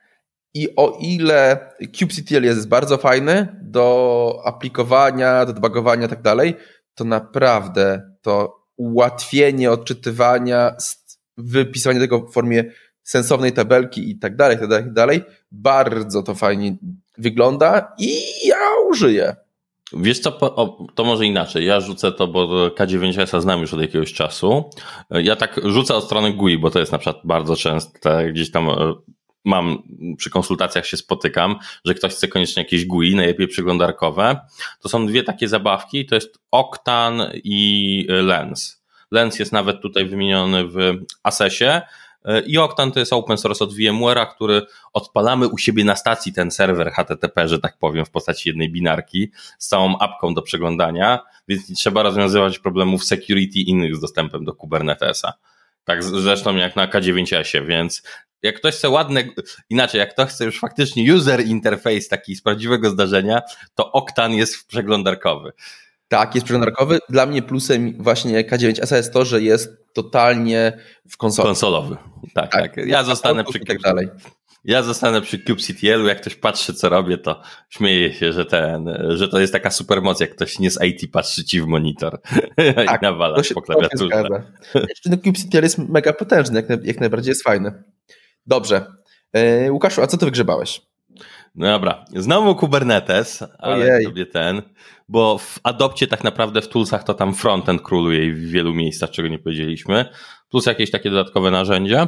I 0.54 0.76
o 0.76 0.98
ile 1.02 1.70
kubectl 2.00 2.44
jest 2.44 2.68
bardzo 2.68 2.98
fajny 2.98 3.60
do 3.62 4.42
aplikowania, 4.46 5.46
do 5.46 5.54
debugowania 5.54 6.06
i 6.06 6.10
tak 6.10 6.22
dalej, 6.22 6.56
to 6.96 7.04
naprawdę 7.04 8.12
to 8.22 8.61
ułatwienie 8.82 9.72
odczytywania, 9.72 10.76
wypisywania 11.38 12.00
tego 12.00 12.20
w 12.20 12.34
formie 12.34 12.64
sensownej 13.04 13.52
tabelki 13.52 14.10
i 14.10 14.20
tak 14.20 14.36
dalej, 14.36 14.58
tak 14.58 14.68
dalej, 14.68 14.84
tak 14.84 14.94
dalej, 14.94 15.22
bardzo 15.52 16.24
to 16.24 16.36
fajnie 16.36 16.78
wygląda 17.18 17.94
i 18.00 18.14
ja 18.46 18.58
użyję. 18.90 19.36
Wiesz 19.94 20.20
co, 20.20 20.40
o, 20.40 20.88
to 20.96 21.04
może 21.04 21.26
inaczej. 21.26 21.66
Ja 21.66 21.80
rzucę 21.80 22.12
to, 22.12 22.28
bo 22.28 22.68
K9S 22.68 23.42
znam 23.42 23.62
już 23.62 23.74
od 23.74 23.82
jakiegoś 23.82 24.14
czasu. 24.14 24.70
Ja 25.10 25.36
tak 25.36 25.60
rzucę 25.64 25.96
od 25.96 26.04
strony 26.04 26.34
GUI, 26.34 26.58
bo 26.58 26.72
to 26.72 26.80
jest 26.80 26.92
na 26.92 26.98
przykład 26.98 27.22
bardzo 27.26 27.56
częste, 27.56 28.32
gdzieś 28.32 28.52
tam 28.52 28.70
e, 28.70 28.94
mam, 29.46 29.84
przy 30.18 30.30
konsultacjach 30.30 30.86
się 30.86 30.98
spotykam, 30.98 31.56
że 31.86 31.94
ktoś 31.94 32.14
chce 32.14 32.28
koniecznie 32.28 32.64
jakieś 32.64 32.86
GUI, 32.86 33.16
najlepiej 33.16 33.48
przeglądarkowe. 33.48 34.40
To 34.82 34.90
są 34.90 35.08
dwie 35.08 35.24
takie 35.24 35.48
zabawki, 35.48 36.06
to 36.06 36.16
jest 36.16 36.40
Octan 36.52 37.22
i 37.34 38.06
Lens. 38.10 38.82
Lens 39.12 39.40
jest 39.40 39.52
nawet 39.52 39.82
tutaj 39.82 40.06
wymieniony 40.06 40.68
w 40.68 40.78
Assesie, 41.24 41.82
i 42.46 42.58
Octan 42.58 42.92
to 42.92 43.00
jest 43.00 43.14
open 43.14 43.38
source 43.38 43.64
od 43.64 43.74
VMware'a, 43.74 44.28
który 44.28 44.62
odpalamy 44.94 45.48
u 45.48 45.58
siebie 45.58 45.84
na 45.84 45.96
stacji 45.96 46.34
ten 46.34 46.52
serwer 46.52 46.92
HTTP, 46.92 47.48
że 47.48 47.60
tak 47.60 47.78
powiem, 47.78 48.06
w 48.06 48.10
postaci 48.10 48.50
jednej 48.50 48.72
binarki 48.72 49.32
z 49.58 49.68
całą 49.68 49.98
apką 49.98 50.34
do 50.34 50.42
przeglądania, 50.42 51.20
więc 51.48 51.70
nie 51.70 51.76
trzeba 51.76 52.04
rozwiązywać 52.04 52.60
problemów 52.60 53.04
security 53.04 53.60
innych 53.60 53.96
z 53.96 54.00
dostępem 54.00 54.46
do 54.46 54.54
Kubernetesa. 54.54 55.34
Tak 55.84 56.04
zresztą 56.04 56.56
jak 56.56 56.76
na 56.76 56.88
K9S-ie, 56.88 57.66
więc 57.66 58.04
jak 58.42 58.56
ktoś 58.56 58.76
chce 58.76 58.90
ładne, 58.90 59.24
inaczej, 59.70 60.00
jak 60.00 60.14
ktoś 60.14 60.30
chce 60.30 60.46
już 60.46 60.60
faktycznie 60.60 61.14
user 61.14 61.46
interface 61.46 62.10
taki 62.10 62.36
z 62.36 62.42
prawdziwego 62.42 62.90
zdarzenia, 62.90 63.42
to 63.76 63.92
Octan 63.92 64.34
jest 64.34 64.68
przeglądarkowy. 64.68 65.52
Tak, 66.08 66.36
jest 66.36 66.46
przeglądarkowy. 66.46 67.00
Dla 67.10 67.26
mnie 67.26 67.42
plusem 67.42 68.04
właśnie 68.04 68.44
K9S 68.44 68.96
jest 68.96 69.14
to, 69.14 69.26
że 69.26 69.42
jest 69.42 69.70
totalnie 69.94 70.80
w 71.10 71.18
konsoli. 71.18 71.48
Konsolowy. 71.48 71.98
Tak, 72.34 72.52
tak. 72.52 72.76
tak. 72.76 72.86
Ja 72.88 73.04
zostanę 73.04 73.44
przy 73.44 73.60
tak 73.60 73.80
dalej. 73.80 74.10
Ja 74.64 74.84
zostanę 74.84 75.22
przy 75.22 75.40
kubectl 75.40 76.08
jak 76.08 76.22
ktoś 76.22 76.36
patrzy, 76.36 76.74
co 76.74 76.90
robię, 76.90 77.18
to 77.18 77.42
śmieje 77.70 78.14
się, 78.14 78.34
że 78.34 78.46
ten, 78.46 78.98
że 79.10 79.28
to 79.28 79.40
jest 79.40 79.54
taka 79.54 79.72
supermoc, 79.72 80.20
jak 80.20 80.36
ktoś 80.36 80.60
nie 80.60 80.72
z 80.72 80.84
IT 80.84 81.12
patrzy 81.12 81.46
ci 81.46 81.62
w 81.62 81.66
monitor 81.66 82.22
tak, 82.86 83.02
i 83.02 83.06
nawala 83.06 83.42
po 83.54 83.62
klawiaturze. 83.62 84.24
No, 85.06 85.18
kubectl 85.18 85.64
jest 85.64 85.78
mega 85.78 86.14
potężny, 86.14 86.66
jak, 86.70 86.86
jak 86.86 87.00
najbardziej 87.00 87.32
jest 87.32 87.44
fajny. 87.44 87.84
Dobrze. 88.46 88.86
E, 89.34 89.72
Łukaszu, 89.72 90.02
a 90.02 90.08
co 90.08 90.18
ty 90.18 90.26
wygrzebałeś? 90.26 90.82
No 91.56 91.68
dobra, 91.68 92.06
znowu 92.16 92.56
Kubernetes, 92.56 93.44
ale 93.60 93.86
Ojej. 93.86 94.04
sobie 94.04 94.26
ten, 94.26 94.62
bo 95.10 95.38
w 95.38 95.60
Adopcie 95.64 96.08
tak 96.08 96.24
naprawdę 96.24 96.62
w 96.62 96.68
toolsach 96.68 97.04
to 97.04 97.14
tam 97.14 97.36
frontend 97.36 97.82
króluje 97.82 98.34
w 98.34 98.50
wielu 98.50 98.74
miejscach, 98.74 99.10
czego 99.10 99.28
nie 99.28 99.40
powiedzieliśmy, 99.40 100.06
plus 100.50 100.66
jakieś 100.66 100.92
takie 100.92 101.10
dodatkowe 101.10 101.52
narzędzia. 101.52 102.08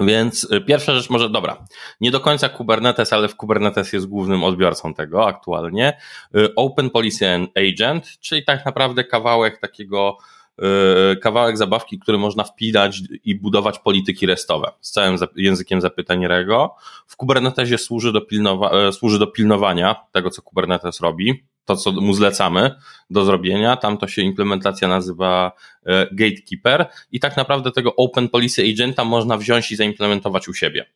Więc 0.00 0.44
y, 0.52 0.60
pierwsza 0.60 0.94
rzecz 0.94 1.10
może, 1.10 1.30
dobra, 1.30 1.64
nie 2.00 2.10
do 2.10 2.20
końca 2.20 2.48
Kubernetes, 2.48 3.12
ale 3.12 3.28
w 3.28 3.36
Kubernetes 3.36 3.92
jest 3.92 4.06
głównym 4.06 4.44
odbiorcą 4.44 4.94
tego 4.94 5.26
aktualnie. 5.26 5.98
Y, 6.36 6.54
Open 6.54 6.90
Policy 6.90 7.26
Agent, 7.54 8.06
czyli 8.20 8.44
tak 8.44 8.64
naprawdę 8.64 9.04
kawałek 9.04 9.58
takiego 9.58 10.18
E, 10.62 11.16
kawałek 11.16 11.58
zabawki, 11.58 11.98
który 11.98 12.18
można 12.18 12.44
wpinać 12.44 13.00
i 13.24 13.34
budować 13.34 13.78
polityki 13.78 14.26
restowe 14.26 14.72
z 14.80 14.90
całym 14.90 15.16
językiem 15.36 15.80
zapytań 15.80 16.26
Rego. 16.26 16.74
W 17.06 17.16
Kubernetesie 17.16 17.78
służy 17.78 18.12
do, 18.12 18.20
pilnowa 18.20 18.70
e, 18.70 18.92
służy 18.92 19.18
do 19.18 19.26
pilnowania 19.26 19.96
tego, 20.12 20.30
co 20.30 20.42
Kubernetes 20.42 21.00
robi, 21.00 21.44
to, 21.64 21.76
co 21.76 21.92
mu 21.92 22.14
zlecamy 22.14 22.74
do 23.10 23.24
zrobienia. 23.24 23.76
Tam 23.76 23.98
to 23.98 24.08
się 24.08 24.22
implementacja 24.22 24.88
nazywa 24.88 25.52
e, 25.86 26.06
Gatekeeper 26.12 26.86
i 27.12 27.20
tak 27.20 27.36
naprawdę 27.36 27.70
tego 27.70 27.96
Open 27.96 28.28
Policy 28.28 28.62
Agenta 28.72 29.04
można 29.04 29.36
wziąć 29.36 29.72
i 29.72 29.76
zaimplementować 29.76 30.48
u 30.48 30.54
siebie. 30.54 30.86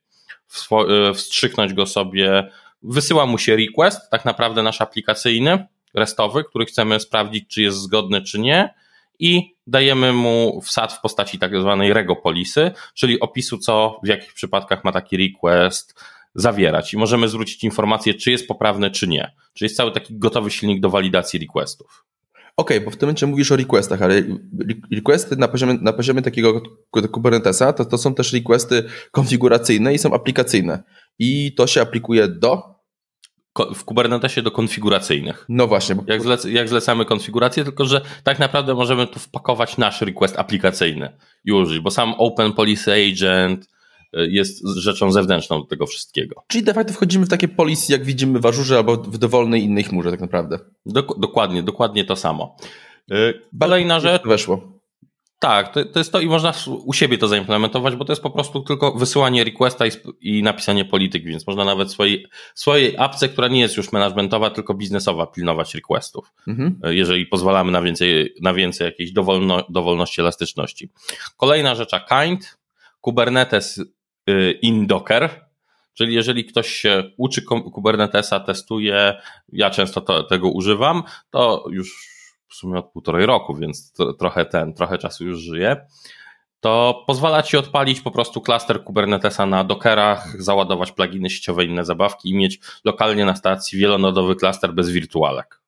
Wstrzyknąć 1.15 1.75
go 1.75 1.87
sobie, 1.87 2.51
wysyła 2.83 3.27
mu 3.27 3.39
się 3.39 3.57
request, 3.57 4.11
tak 4.11 4.25
naprawdę 4.25 4.63
nasz 4.63 4.81
aplikacyjny, 4.81 5.67
restowy, 5.95 6.45
który 6.45 6.67
chcemy 6.67 7.01
sprawdzić, 7.01 7.49
czy 7.49 7.63
jest 7.63 7.79
zgodny, 7.79 8.23
czy 8.23 8.39
nie 8.39 8.75
i 9.19 9.55
dajemy 9.67 10.13
mu 10.13 10.61
wsad 10.61 10.93
w 10.93 11.01
postaci 11.01 11.39
tak 11.39 11.61
zwanej 11.61 11.93
regopolisy, 11.93 12.71
czyli 12.95 13.21
opisu, 13.21 13.59
co 13.59 14.01
w 14.03 14.09
jakich 14.09 14.33
przypadkach 14.33 14.85
ma 14.85 14.93
taki 14.93 15.17
request 15.17 16.01
zawierać 16.37 16.94
i 16.94 16.96
możemy 16.96 17.29
zwrócić 17.29 17.64
informację, 17.64 18.14
czy 18.14 18.31
jest 18.31 18.49
poprawny, 18.49 18.90
czy 18.90 19.09
nie. 19.09 19.33
Czyli 19.55 19.66
jest 19.66 19.77
cały 19.77 19.92
taki 19.92 20.18
gotowy 20.18 20.51
silnik 20.51 20.81
do 20.81 20.90
walidacji 20.90 21.40
requestów. 21.40 22.05
Okej, 22.57 22.77
okay, 22.77 22.85
bo 22.85 22.90
w 22.90 22.96
tym 22.96 23.07
momencie 23.07 23.27
mówisz 23.27 23.53
o 23.53 23.57
requestach, 23.57 24.03
ale 24.03 24.22
requesty 24.92 25.37
na 25.37 25.49
poziomie, 25.49 25.79
na 25.83 25.92
poziomie 25.92 26.22
takiego 26.22 26.62
Kubernetesa 27.12 27.72
to, 27.72 27.85
to 27.85 27.99
są 27.99 28.14
też 28.14 28.33
requesty 28.33 28.85
konfiguracyjne 29.11 29.94
i 29.94 29.99
są 29.99 30.14
aplikacyjne. 30.14 30.83
I 31.18 31.55
to 31.55 31.66
się 31.66 31.81
aplikuje 31.81 32.29
do 32.29 32.77
w 33.75 33.85
Kubernetesie 33.85 34.42
do 34.42 34.51
konfiguracyjnych. 34.51 35.44
No 35.49 35.66
właśnie. 35.66 35.94
Bo... 35.94 36.03
Jak, 36.07 36.22
zlec 36.22 36.44
jak 36.44 36.68
zlecamy 36.68 37.05
konfigurację, 37.05 37.64
tylko 37.64 37.85
że 37.85 38.01
tak 38.22 38.38
naprawdę 38.38 38.75
możemy 38.75 39.07
tu 39.07 39.18
wpakować 39.18 39.77
nasz 39.77 40.01
request 40.01 40.38
aplikacyjny 40.38 41.16
już, 41.44 41.81
bo 41.81 41.90
sam 41.90 42.14
Open 42.18 42.53
Policy 42.53 42.92
Agent 42.92 43.68
jest 44.12 44.69
rzeczą 44.69 45.12
zewnętrzną 45.12 45.61
do 45.61 45.66
tego 45.66 45.87
wszystkiego. 45.87 46.42
Czyli 46.49 46.64
de 46.64 46.75
facto 46.75 46.92
wchodzimy 46.92 47.27
w 47.27 47.29
takie 47.29 47.49
policy, 47.49 47.92
jak 47.92 48.05
widzimy 48.05 48.40
w 48.40 48.47
Azure 48.47 48.77
albo 48.77 48.97
w 48.97 49.19
dowolnej 49.19 49.62
innej 49.62 49.85
chmurze 49.85 50.11
tak 50.11 50.21
naprawdę. 50.21 50.59
Dok 50.87 51.19
dokładnie, 51.19 51.62
dokładnie 51.62 52.05
to 52.05 52.16
samo. 52.16 52.57
Y, 53.12 53.40
kolejna 53.61 54.01
rzecz. 54.01 54.23
Weszło. 54.25 54.77
Tak, 55.38 55.73
to, 55.73 55.85
to, 55.85 55.99
jest 55.99 56.12
to 56.12 56.21
i 56.21 56.27
można 56.27 56.53
u 56.66 56.92
siebie 56.92 57.19
to 57.19 57.29
zaimplementować, 57.29 57.97
bo 57.97 58.05
to 58.05 58.12
jest 58.12 58.23
po 58.23 58.31
prostu 58.31 58.61
tylko 58.61 58.92
wysyłanie 58.92 59.45
requesta 59.45 59.87
i, 59.87 59.90
i 60.21 60.42
napisanie 60.42 60.85
polityki, 60.85 61.27
więc 61.27 61.47
można 61.47 61.64
nawet 61.64 61.90
swojej, 61.90 62.27
swojej 62.55 62.97
apce, 62.99 63.29
która 63.29 63.49
nie 63.49 63.61
jest 63.61 63.77
już 63.77 63.92
managementowa, 63.92 64.51
tylko 64.51 64.75
biznesowa, 64.75 65.27
pilnować 65.27 65.75
requestów, 65.75 66.33
mhm. 66.49 66.81
jeżeli 66.85 67.27
pozwalamy 67.27 67.73
na 67.73 67.83
więcej, 67.83 68.35
na 68.42 68.55
więcej 68.55 68.85
jakiejś 68.85 69.12
dowolno, 69.12 69.66
dowolności, 69.69 70.21
elastyczności. 70.21 70.90
Kolejna 71.37 71.75
rzecz, 71.75 71.90
kind, 72.09 72.59
Kubernetes 73.01 73.81
in 74.62 74.87
Docker, 74.87 75.47
czyli 75.95 76.15
jeżeli 76.15 76.45
ktoś 76.45 76.69
się 76.69 77.11
uczy 77.17 77.43
Kubernetesa, 77.43 78.41
testuje, 78.41 79.21
ja 79.53 79.71
często 79.71 80.01
to, 80.01 80.23
tego 80.23 80.51
używam, 80.51 81.03
to 81.31 81.65
już 81.71 82.17
w 82.49 82.55
sumie 82.55 82.79
od 82.79 82.93
półtorej 82.93 83.27
roku, 83.27 83.55
więc 83.55 83.93
to, 83.93 84.12
trochę 84.12 84.45
ten, 84.45 84.75
trochę 84.75 84.99
czasu 84.99 85.25
już 85.25 85.39
żyje, 85.39 85.87
to 86.61 87.05
pozwala 87.07 87.43
ci 87.43 87.57
odpalić 87.57 88.01
po 88.01 88.11
prostu 88.11 88.41
klaster 88.41 88.85
Kubernetesa 88.85 89.47
na 89.47 89.65
Dockerach, 89.65 90.43
załadować 90.43 90.93
pluginy 90.93 91.31
sieciowe, 91.31 91.65
inne 91.65 91.85
zabawki 91.85 92.31
i 92.31 92.35
mieć 92.35 92.61
lokalnie 92.85 93.25
na 93.25 93.37
stacji 93.37 93.79
wielonodowy 93.79 94.37
klaster 94.37 94.75
bez 94.75 94.91
wirtualek. 94.91 95.61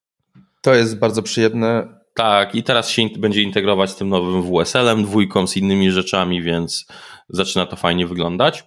To 0.63 0.75
jest 0.75 0.99
bardzo 0.99 1.23
przyjemne. 1.23 1.98
Tak, 2.19 2.55
i 2.55 2.63
teraz 2.63 2.91
się 2.91 3.03
będzie 3.19 3.43
integrować 3.43 3.91
z 3.91 3.97
tym 3.97 4.09
nowym 4.09 4.43
WSL-em, 4.43 5.05
dwójką, 5.05 5.47
z 5.47 5.57
innymi 5.57 5.91
rzeczami, 5.91 6.43
więc 6.43 6.87
zaczyna 7.29 7.67
to 7.67 7.77
fajnie 7.77 8.07
wyglądać. 8.07 8.65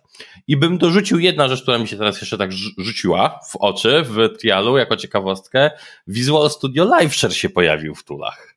I 0.48 0.58
bym 0.58 0.78
dorzucił 0.78 1.20
jedna 1.20 1.48
rzecz, 1.48 1.62
która 1.62 1.78
mi 1.78 1.88
się 1.88 1.98
teraz 1.98 2.22
jeszcze 2.22 2.38
tak 2.38 2.52
rzuciła 2.78 3.40
w 3.50 3.56
oczy 3.56 4.04
w 4.04 4.38
trialu 4.40 4.78
jako 4.78 4.98
ciekawostkę. 4.98 5.72
Visual 6.08 6.50
Studio 6.50 6.86
Live 6.86 7.16
Share 7.16 7.34
się 7.34 7.50
pojawił 7.50 7.96
w 7.96 8.04
tulach. 8.04 8.56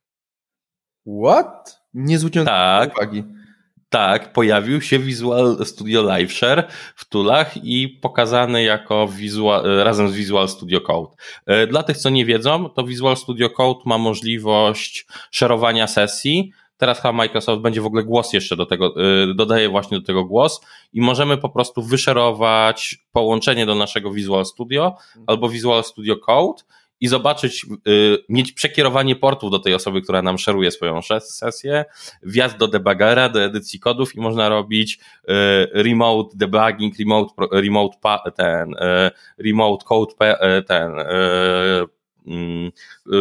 What? 1.24 1.80
Nie 1.94 2.18
zwróciłem 2.18 2.46
tak, 2.46 2.92
uwagi. 2.96 3.24
Tak, 3.94 4.33
pojawił 4.33 4.80
się 4.80 4.98
Visual 4.98 5.57
Studio 5.64 6.02
Live 6.02 6.33
Share 6.33 6.68
w 6.96 7.09
tulach 7.09 7.64
i 7.64 7.88
pokazany 7.88 8.62
jako 8.62 9.09
visual, 9.09 9.62
razem 9.85 10.09
z 10.09 10.14
Visual 10.14 10.48
Studio 10.48 10.80
Code. 10.80 11.14
E, 11.46 11.66
dla 11.66 11.83
tych, 11.83 11.98
co 11.98 12.11
nie 12.11 12.24
wiedzą, 12.24 12.68
to 12.68 12.85
Visual 12.85 13.16
Studio 13.16 13.50
Code 13.50 13.80
ma 13.87 13.98
możliwość 13.98 15.07
szerowania 15.30 15.87
sesji 15.87 16.52
Teraz 16.76 17.00
chyba 17.00 17.12
Microsoft 17.12 17.62
będzie 17.62 17.80
w 17.80 17.87
ogóle 17.87 18.04
głos 18.04 18.33
jeszcze 18.33 18.57
do 18.57 18.66
tego, 18.66 18.94
yy, 18.96 19.35
dodaje 19.35 19.68
właśnie 19.68 20.00
do 20.00 20.07
tego 20.07 20.24
głos 20.24 20.61
i 20.92 21.00
możemy 21.00 21.37
po 21.37 21.48
prostu 21.48 21.83
wyszerować 21.83 22.98
połączenie 23.12 23.66
do 23.66 23.74
naszego 23.74 24.11
Visual 24.11 24.44
Studio 24.44 24.87
mhm. 24.87 25.24
albo 25.26 25.48
Visual 25.48 25.85
Studio 25.85 26.16
Code 26.16 26.62
i 27.05 27.09
zobaczyć, 27.09 27.67
y, 27.88 28.19
mieć 28.29 28.53
przekierowanie 28.53 29.17
portów 29.17 29.51
do 29.51 29.59
tej 29.59 29.75
osoby, 29.75 30.03
która 30.03 30.23
nam 30.23 30.38
szeruje 30.38 30.71
swoją 30.71 31.01
sesję, 31.21 31.85
wjazd 32.23 32.57
do 32.59 32.69
debugera, 32.69 33.29
do 33.29 33.43
edycji 33.43 33.81
kodów 33.81 34.14
i 34.14 34.21
można 34.21 34.49
robić 34.49 34.99
y, 34.99 35.33
remote 35.73 36.37
debugging, 36.37 36.99
remote, 36.99 37.35
remote 37.53 37.97
ten, 38.37 38.75
y, 38.75 39.11
remote 39.38 39.85
code, 39.85 40.12
ten, 40.67 40.93
mm, 42.27 42.71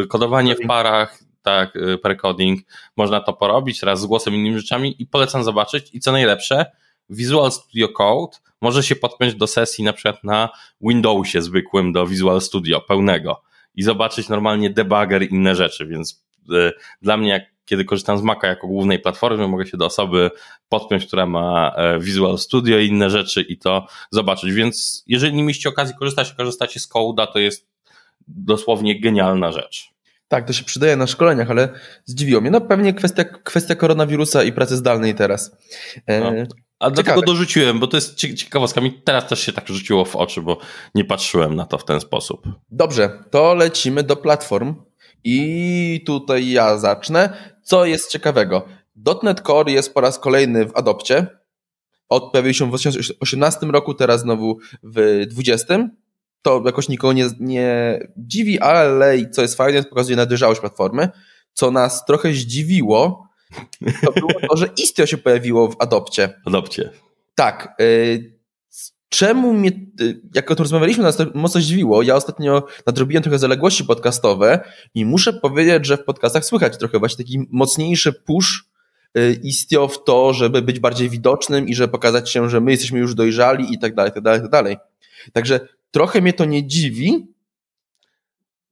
kodowanie 0.10 0.56
w 0.56 0.68
parach, 0.68 1.20
tak, 1.42 1.78
precoding, 2.04 2.60
można 2.98 3.20
to 3.20 3.34
porobić 3.34 3.84
raz 3.84 4.02
z 4.02 4.06
głosem, 4.06 4.36
innymi 4.36 4.60
rzeczami 4.60 4.96
i 5.00 5.06
polecam 5.08 5.44
zobaczyć. 5.44 5.90
I 5.94 6.00
co 6.00 6.12
najlepsze, 6.12 6.66
Visual 7.10 7.52
Studio 7.52 7.90
Code 7.90 8.38
może 8.62 8.84
się 8.84 8.96
podpiąć 8.96 9.36
do 9.36 9.48
sesji 9.48 9.84
na 9.84 9.94
przykład 9.94 10.24
na 10.24 10.50
Windowsie 10.82 11.42
zwykłym 11.42 11.92
do 11.92 12.08
Visual 12.08 12.42
Studio 12.42 12.82
pełnego 12.82 13.42
i 13.76 13.84
zobaczyć 13.84 14.30
normalnie 14.30 14.70
debugger 14.70 15.24
i 15.24 15.34
inne 15.34 15.56
rzeczy, 15.56 15.86
więc 15.86 16.24
y, 16.50 16.72
dla 17.02 17.18
mnie, 17.18 17.30
jak 17.30 17.54
kiedy 17.66 17.86
korzystam 17.86 18.18
z 18.18 18.22
Maca 18.22 18.48
jako 18.48 18.68
głównej 18.68 19.00
platformy, 19.00 19.48
mogę 19.48 19.66
się 19.66 19.78
do 19.78 19.86
osoby 19.86 20.32
podpiąć, 20.70 21.06
która 21.06 21.26
ma 21.26 21.74
e, 21.76 22.00
Visual 22.00 22.38
Studio 22.38 22.78
i 22.78 22.88
inne 22.88 23.10
rzeczy 23.10 23.42
i 23.42 23.58
to 23.58 23.88
zobaczyć. 24.12 24.54
Więc 24.54 25.04
jeżeli 25.08 25.34
nie 25.34 25.44
mieliście 25.44 25.70
okazji 25.70 25.96
korzystać, 26.00 26.34
korzystacie 26.34 26.80
z 26.80 26.90
Code'a, 26.90 27.28
to 27.34 27.40
jest 27.40 27.68
dosłownie 28.28 29.02
genialna 29.02 29.52
rzecz. 29.52 29.94
Tak, 30.28 30.48
to 30.48 30.54
się 30.54 30.64
przydaje 30.64 30.96
na 30.96 31.08
szkoleniach, 31.08 31.52
ale 31.52 31.70
zdziwiło 32.06 32.42
mnie. 32.42 32.52
No 32.52 32.62
pewnie 32.62 32.94
kwestia, 32.94 33.24
kwestia 33.24 33.76
koronawirusa 33.76 34.44
i 34.44 34.52
pracy 34.52 34.78
zdalnej 34.78 35.16
teraz. 35.16 35.58
E, 36.06 36.20
no. 36.20 36.32
A 36.84 36.90
dlatego 36.90 37.22
dorzuciłem, 37.22 37.80
bo 37.80 37.88
to 37.88 37.98
jest 37.98 38.16
ciekawostka. 38.16 38.82
Mi 38.82 38.94
teraz 38.94 39.28
też 39.28 39.40
się 39.40 39.54
tak 39.54 39.68
rzuciło 39.68 40.06
w 40.06 40.16
oczy, 40.16 40.42
bo 40.42 40.58
nie 40.96 41.06
patrzyłem 41.06 41.56
na 41.56 41.66
to 41.66 41.78
w 41.78 41.86
ten 41.86 42.00
sposób. 42.00 42.48
Dobrze, 42.72 43.24
to 43.32 43.54
lecimy 43.54 44.04
do 44.04 44.16
platform. 44.16 44.76
I 45.24 46.04
tutaj 46.06 46.50
ja 46.50 46.78
zacznę. 46.78 47.38
Co 47.64 47.86
jest 47.86 48.12
ciekawego? 48.12 48.66
.NET 49.24 49.42
Core 49.42 49.72
jest 49.72 49.94
po 49.94 50.02
raz 50.02 50.20
kolejny 50.20 50.66
w 50.66 50.76
adopcie. 50.76 51.28
Od 52.10 52.32
pojawił 52.32 52.54
się 52.54 52.66
w 52.66 52.70
2018 52.70 53.66
roku, 53.66 53.94
teraz 53.94 54.22
znowu 54.22 54.58
w 54.84 54.94
2020. 54.94 55.90
To 56.42 56.64
jakoś 56.66 56.90
nikogo 56.90 57.14
nie, 57.14 57.30
nie 57.40 58.00
dziwi, 58.18 58.60
ale 58.60 59.30
co 59.30 59.42
jest 59.42 59.56
fajne, 59.56 59.84
pokazuje 59.84 60.18
nadejrzałość 60.18 60.62
platformy. 60.62 61.10
Co 61.54 61.72
nas 61.72 62.06
trochę 62.06 62.34
zdziwiło, 62.34 63.28
to 64.06 64.12
było 64.12 64.34
to, 64.50 64.58
że 64.58 64.70
Istio 64.78 65.06
się 65.06 65.18
pojawiło 65.18 65.72
w 65.72 65.76
adopcie. 65.80 66.42
Adopcie. 66.46 66.90
Tak. 67.36 67.76
Y, 67.82 68.34
czemu 69.10 69.54
mnie, 69.54 69.72
y, 70.02 70.22
jak 70.36 70.52
o 70.52 70.56
tym 70.56 70.64
rozmawialiśmy, 70.64 71.04
nas 71.04 71.18
to 71.18 71.26
mocno 71.34 71.62
zdziwiło. 71.62 72.02
Ja 72.02 72.16
ostatnio 72.16 72.68
nadrobiłem 72.86 73.24
trochę 73.24 73.40
zaległości 73.40 73.86
podcastowe 73.86 74.60
i 74.96 75.06
muszę 75.06 75.34
powiedzieć, 75.34 75.86
że 75.86 75.98
w 75.98 76.04
podcastach 76.04 76.46
słychać 76.46 76.78
trochę 76.78 77.00
właśnie 77.00 77.26
taki 77.26 77.48
mocniejszy 77.52 78.14
push 78.14 78.66
y, 79.18 79.40
Istio 79.44 79.88
w 79.88 80.04
to, 80.04 80.34
żeby 80.34 80.62
być 80.62 80.80
bardziej 80.80 81.10
widocznym 81.10 81.68
i 81.68 81.76
żeby 81.76 81.92
pokazać 81.92 82.32
się, 82.32 82.50
że 82.50 82.62
my 82.62 82.72
jesteśmy 82.72 83.00
już 83.00 83.16
dojrzali 83.16 83.74
i 83.74 83.80
tak 83.80 83.96
dalej, 83.96 84.12
tak 84.12 84.24
dalej, 84.24 84.42
tak 84.42 84.50
dalej. 84.50 84.78
Także 85.34 85.60
trochę 85.92 86.22
mnie 86.22 86.34
to 86.34 86.46
nie 86.46 86.68
dziwi, 86.68 87.33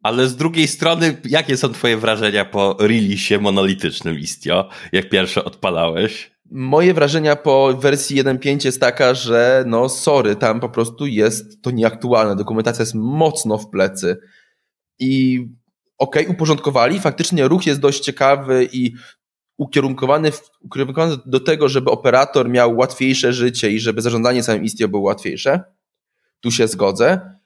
ale 0.04 0.28
z 0.28 0.36
drugiej 0.36 0.68
strony, 0.68 1.18
jakie 1.26 1.58
są 1.58 1.70
twoje 1.70 1.98
wrażenia 1.98 2.46
po 2.46 2.78
releasie 2.80 3.40
monolitycznym 3.40 4.20
Istio, 4.20 4.70
jak 4.92 5.10
pierwsze 5.10 5.46
odpalałeś? 5.46 6.32
Moje 6.52 6.94
wrażenia 6.94 7.36
po 7.36 7.74
wersji 7.74 8.24
1.5 8.24 8.66
jest 8.66 8.80
taka, 8.80 9.14
że 9.14 9.64
no 9.68 9.90
sorry, 9.90 10.36
tam 10.36 10.60
po 10.60 10.70
prostu 10.70 11.06
jest 11.08 11.62
to 11.62 11.72
nieaktualne. 11.72 12.36
Dokumentacja 12.36 12.82
jest 12.82 12.96
mocno 12.96 13.58
w 13.58 13.70
plecy. 13.70 14.18
I 15.00 15.40
okej, 15.98 16.24
okay, 16.24 16.36
uporządkowali, 16.36 17.00
faktycznie 17.00 17.48
ruch 17.48 17.66
jest 17.66 17.80
dość 17.80 18.00
ciekawy 18.00 18.70
i 18.72 18.94
ukierunkowany, 19.58 20.32
w, 20.32 20.50
ukierunkowany 20.62 21.18
do 21.26 21.40
tego, 21.40 21.70
żeby 21.70 21.92
operator 21.92 22.50
miał 22.50 22.78
łatwiejsze 22.78 23.34
życie 23.34 23.72
i 23.72 23.80
żeby 23.80 24.02
zarządzanie 24.02 24.44
samym 24.44 24.64
Istio 24.64 24.88
było 24.88 25.04
łatwiejsze. 25.04 25.64
Tu 26.40 26.52
się 26.52 26.68
zgodzę 26.68 27.41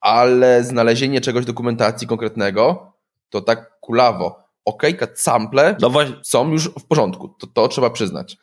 ale 0.00 0.64
znalezienie 0.64 1.20
czegoś 1.20 1.44
dokumentacji 1.44 2.06
konkretnego 2.06 2.92
to 3.30 3.40
tak 3.40 3.80
kulawo. 3.80 4.44
OK, 4.64 4.82
sample 5.14 5.76
no 5.80 5.90
właśnie. 5.90 6.14
są 6.22 6.52
już 6.52 6.64
w 6.68 6.84
porządku, 6.84 7.28
to, 7.28 7.46
to 7.46 7.68
trzeba 7.68 7.90
przyznać. 7.90 8.36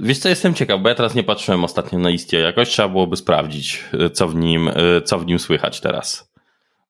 Wiesz 0.00 0.18
co, 0.18 0.28
jestem 0.28 0.54
ciekaw, 0.54 0.80
bo 0.80 0.88
ja 0.88 0.94
teraz 0.94 1.14
nie 1.14 1.24
patrzyłem 1.24 1.64
ostatnio 1.64 1.98
na 1.98 2.10
Istio 2.10 2.38
jakoś, 2.38 2.68
trzeba 2.68 2.88
byłoby 2.88 3.16
sprawdzić, 3.16 3.84
co 4.12 4.28
w 4.28 4.34
nim, 4.34 4.70
co 5.04 5.18
w 5.18 5.26
nim 5.26 5.38
słychać 5.38 5.80
teraz. 5.80 6.32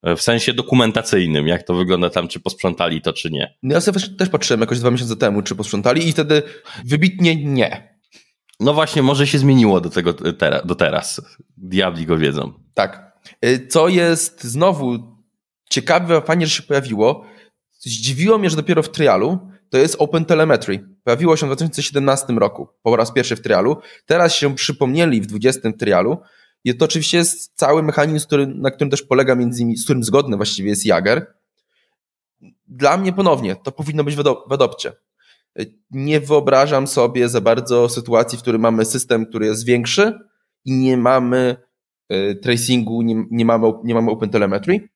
W 0.03 0.21
sensie 0.21 0.53
dokumentacyjnym, 0.53 1.47
jak 1.47 1.63
to 1.63 1.73
wygląda 1.73 2.09
tam, 2.09 2.27
czy 2.27 2.39
posprzątali 2.39 3.01
to, 3.01 3.13
czy 3.13 3.31
nie. 3.31 3.57
No 3.63 3.73
ja 3.73 3.81
sobie 3.81 3.99
też 4.17 4.29
patrzyłem 4.29 4.61
jakoś 4.61 4.79
dwa 4.79 4.91
miesiące 4.91 5.15
temu, 5.15 5.41
czy 5.41 5.55
posprzątali 5.55 6.07
i 6.07 6.11
wtedy 6.11 6.43
wybitnie 6.85 7.35
nie. 7.35 7.97
No 8.59 8.73
właśnie, 8.73 9.01
może 9.01 9.27
się 9.27 9.37
zmieniło 9.37 9.81
do 9.81 9.89
tego 9.89 10.13
do 10.65 10.75
teraz. 10.75 11.21
Diabli 11.57 12.05
go 12.05 12.17
wiedzą. 12.17 12.53
Tak. 12.73 13.12
Y, 13.45 13.67
co 13.67 13.87
jest 13.87 14.43
znowu 14.43 15.17
ciekawe, 15.69 16.21
fajnie, 16.21 16.47
że 16.47 16.55
się 16.55 16.63
pojawiło. 16.63 17.25
Zdziwiło 17.79 18.37
mnie, 18.37 18.49
że 18.49 18.55
dopiero 18.55 18.83
w 18.83 18.89
trialu 18.89 19.39
to 19.73 19.77
jest 19.77 19.95
Open 19.99 20.25
Telemetry. 20.25 20.87
Pojawiło 21.03 21.37
się 21.37 21.45
w 21.45 21.49
2017 21.49 22.33
roku, 22.33 22.67
po 22.83 22.95
raz 22.95 23.11
pierwszy 23.11 23.35
w 23.35 23.41
trialu. 23.41 23.77
Teraz 24.05 24.35
się 24.35 24.55
przypomnieli 24.55 25.21
w 25.21 25.25
20 25.25 25.71
trialu. 25.71 26.17
I 26.63 26.77
to 26.77 26.85
oczywiście 26.85 27.17
jest 27.17 27.55
cały 27.55 27.83
mechanizm, 27.83 28.27
który, 28.27 28.47
na 28.47 28.71
którym 28.71 28.89
też 28.89 29.01
polega 29.01 29.35
między 29.35 29.61
innymi, 29.61 29.77
z 29.77 29.83
którym 29.83 30.03
zgodny 30.03 30.37
właściwie 30.37 30.69
jest 30.69 30.85
Jager. 30.85 31.33
Dla 32.67 32.97
mnie 32.97 33.13
ponownie, 33.13 33.55
to 33.55 33.71
powinno 33.71 34.03
być 34.03 34.15
w, 34.15 34.19
adopcie. 34.49 34.93
Nie 35.91 36.19
wyobrażam 36.19 36.87
sobie 36.87 37.29
za 37.29 37.41
bardzo 37.41 37.89
sytuacji, 37.89 38.37
w 38.37 38.41
której 38.41 38.59
mamy 38.59 38.85
system, 38.85 39.25
który 39.25 39.45
jest 39.45 39.65
większy 39.65 40.19
i 40.65 40.71
nie 40.71 40.97
mamy 40.97 41.57
tracingu, 42.41 43.01
nie, 43.01 43.25
nie, 43.31 43.45
mamy, 43.45 43.71
nie 43.83 43.93
mamy 43.93 44.11
OpenTelemetry. 44.11 44.89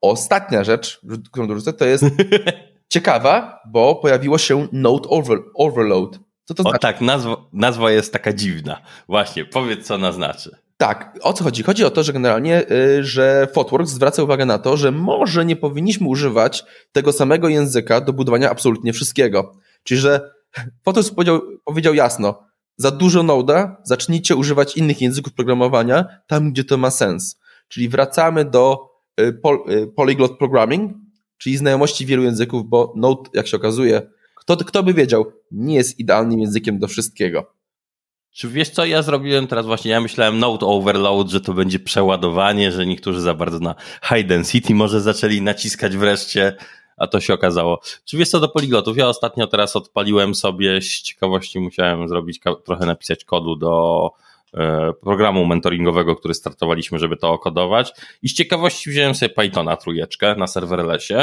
Ostatnia 0.00 0.64
rzecz, 0.64 1.00
którą 1.30 1.46
dorzucę, 1.46 1.72
to 1.72 1.84
jest 1.84 2.04
ciekawa, 2.92 3.60
bo 3.68 3.94
pojawiło 3.94 4.38
się 4.38 4.68
Node 4.72 5.08
over, 5.08 5.38
Overload. 5.54 6.18
Co 6.44 6.54
to 6.54 6.62
o, 6.62 6.70
znaczy? 6.70 6.78
tak, 6.78 7.00
nazwa, 7.00 7.36
nazwa 7.52 7.90
jest 7.90 8.12
taka 8.12 8.32
dziwna. 8.32 8.82
Właśnie, 9.08 9.44
powiedz 9.44 9.86
co 9.86 9.94
ona 9.94 10.12
znaczy. 10.12 10.56
Tak, 10.76 11.18
o 11.22 11.32
co 11.32 11.44
chodzi? 11.44 11.62
Chodzi 11.62 11.84
o 11.84 11.90
to, 11.90 12.02
że 12.02 12.12
generalnie, 12.12 12.70
y, 12.70 13.04
że 13.04 13.48
Fotworks 13.52 13.90
zwraca 13.90 14.22
uwagę 14.22 14.46
na 14.46 14.58
to, 14.58 14.76
że 14.76 14.92
może 14.92 15.44
nie 15.44 15.56
powinniśmy 15.56 16.08
używać 16.08 16.64
tego 16.92 17.12
samego 17.12 17.48
języka 17.48 18.00
do 18.00 18.12
budowania 18.12 18.50
absolutnie 18.50 18.92
wszystkiego. 18.92 19.52
Czyli, 19.82 20.00
że 20.00 20.30
Fotworks 20.84 21.10
powiedział, 21.10 21.40
powiedział 21.64 21.94
jasno, 21.94 22.49
za 22.80 22.90
dużo 22.90 23.22
Node'a, 23.22 23.76
zacznijcie 23.84 24.36
używać 24.36 24.76
innych 24.76 25.00
języków 25.00 25.32
programowania 25.32 26.04
tam, 26.26 26.52
gdzie 26.52 26.64
to 26.64 26.78
ma 26.78 26.90
sens. 26.90 27.38
Czyli 27.68 27.88
wracamy 27.88 28.44
do 28.44 28.88
y, 29.20 29.40
y, 29.70 29.86
polyglot 29.96 30.38
programming, 30.38 30.92
czyli 31.38 31.56
znajomości 31.56 32.06
wielu 32.06 32.22
języków, 32.22 32.68
bo 32.68 32.92
Node, 32.96 33.30
jak 33.34 33.46
się 33.46 33.56
okazuje, 33.56 34.02
kto, 34.34 34.56
kto 34.56 34.82
by 34.82 34.94
wiedział, 34.94 35.32
nie 35.50 35.74
jest 35.74 35.98
idealnym 35.98 36.40
językiem 36.40 36.78
do 36.78 36.88
wszystkiego. 36.88 37.54
Czy 38.32 38.48
wiesz 38.48 38.70
co 38.70 38.84
ja 38.84 39.02
zrobiłem 39.02 39.46
teraz 39.46 39.66
właśnie? 39.66 39.90
Ja 39.90 40.00
myślałem 40.00 40.38
Node 40.38 40.66
Overload, 40.66 41.30
że 41.30 41.40
to 41.40 41.54
będzie 41.54 41.78
przeładowanie, 41.78 42.72
że 42.72 42.86
niektórzy 42.86 43.20
za 43.20 43.34
bardzo 43.34 43.58
na 43.58 43.74
high 44.08 44.26
density 44.26 44.74
może 44.74 45.00
zaczęli 45.00 45.42
naciskać 45.42 45.96
wreszcie 45.96 46.56
a 47.00 47.06
to 47.06 47.20
się 47.20 47.34
okazało. 47.34 47.80
Czy 48.04 48.16
wiesz 48.16 48.28
co 48.28 48.40
do 48.40 48.48
poliglotów? 48.48 48.96
Ja 48.96 49.08
ostatnio 49.08 49.46
teraz 49.46 49.76
odpaliłem 49.76 50.34
sobie, 50.34 50.82
z 50.82 51.02
ciekawości 51.02 51.60
musiałem 51.60 52.08
zrobić, 52.08 52.40
trochę 52.64 52.86
napisać 52.86 53.24
kodu 53.24 53.56
do 53.56 54.10
e, 54.54 54.92
programu 54.92 55.46
mentoringowego, 55.46 56.16
który 56.16 56.34
startowaliśmy, 56.34 56.98
żeby 56.98 57.16
to 57.16 57.30
okodować 57.30 57.92
i 58.22 58.28
z 58.28 58.34
ciekawości 58.34 58.90
wziąłem 58.90 59.14
sobie 59.14 59.34
Pythona 59.34 59.76
trójeczkę 59.76 60.34
na 60.34 60.46
serverlessie 60.46 61.14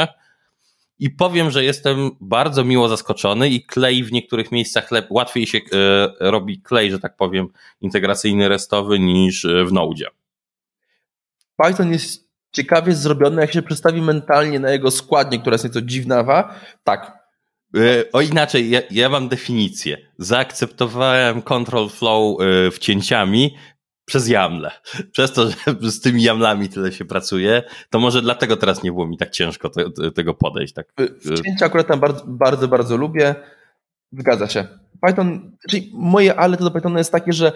i 0.98 1.10
powiem, 1.10 1.50
że 1.50 1.64
jestem 1.64 2.10
bardzo 2.20 2.64
miło 2.64 2.88
zaskoczony 2.88 3.48
i 3.48 3.66
klej 3.66 4.04
w 4.04 4.12
niektórych 4.12 4.52
miejscach 4.52 4.90
łatwiej 5.10 5.46
się 5.46 5.58
e, 5.58 6.30
robi 6.30 6.60
klej, 6.60 6.90
że 6.90 6.98
tak 6.98 7.16
powiem, 7.16 7.48
integracyjny 7.80 8.48
restowy 8.48 8.98
niż 8.98 9.44
e, 9.44 9.64
w 9.64 9.72
Node. 9.72 10.06
Python 11.56 11.92
jest 11.92 12.27
ciekawie 12.52 12.94
zrobione, 12.94 13.42
jak 13.42 13.52
się 13.52 13.62
przedstawi 13.62 14.02
mentalnie 14.02 14.60
na 14.60 14.70
jego 14.70 14.90
składnię, 14.90 15.38
która 15.38 15.54
jest 15.54 15.64
nieco 15.64 15.82
dziwnawa. 15.82 16.54
Tak. 16.84 17.18
E, 17.76 18.12
o 18.12 18.20
inaczej, 18.20 18.70
ja, 18.70 18.80
ja 18.90 19.08
mam 19.08 19.28
definicję. 19.28 19.98
Zaakceptowałem 20.18 21.42
control 21.42 21.88
flow 21.88 22.36
e, 22.40 22.70
wcięciami, 22.70 23.54
przez 24.08 24.28
YAMLe. 24.28 24.70
Przez 25.12 25.32
to, 25.32 25.50
że 25.80 25.90
z 25.90 26.00
tymi 26.00 26.22
YAMLami 26.22 26.68
tyle 26.68 26.92
się 26.92 27.04
pracuje, 27.04 27.62
to 27.90 27.98
może 27.98 28.22
dlatego 28.22 28.56
teraz 28.56 28.82
nie 28.82 28.92
było 28.92 29.06
mi 29.06 29.18
tak 29.18 29.30
ciężko 29.30 29.70
te, 29.70 29.84
tego 30.14 30.34
podejść. 30.34 30.74
Tak. 30.74 30.92
Wcięcia 31.36 31.66
akurat 31.66 31.86
tam 31.86 32.00
bardzo, 32.00 32.24
bardzo, 32.26 32.68
bardzo 32.68 32.96
lubię. 32.96 33.34
Zgadza 34.12 34.48
się. 34.48 34.66
Python, 35.06 35.56
czyli 35.70 35.90
moje 35.94 36.34
ale 36.34 36.56
to 36.56 36.64
do 36.64 36.70
Pythona 36.70 36.98
jest 36.98 37.12
takie, 37.12 37.32
że 37.32 37.52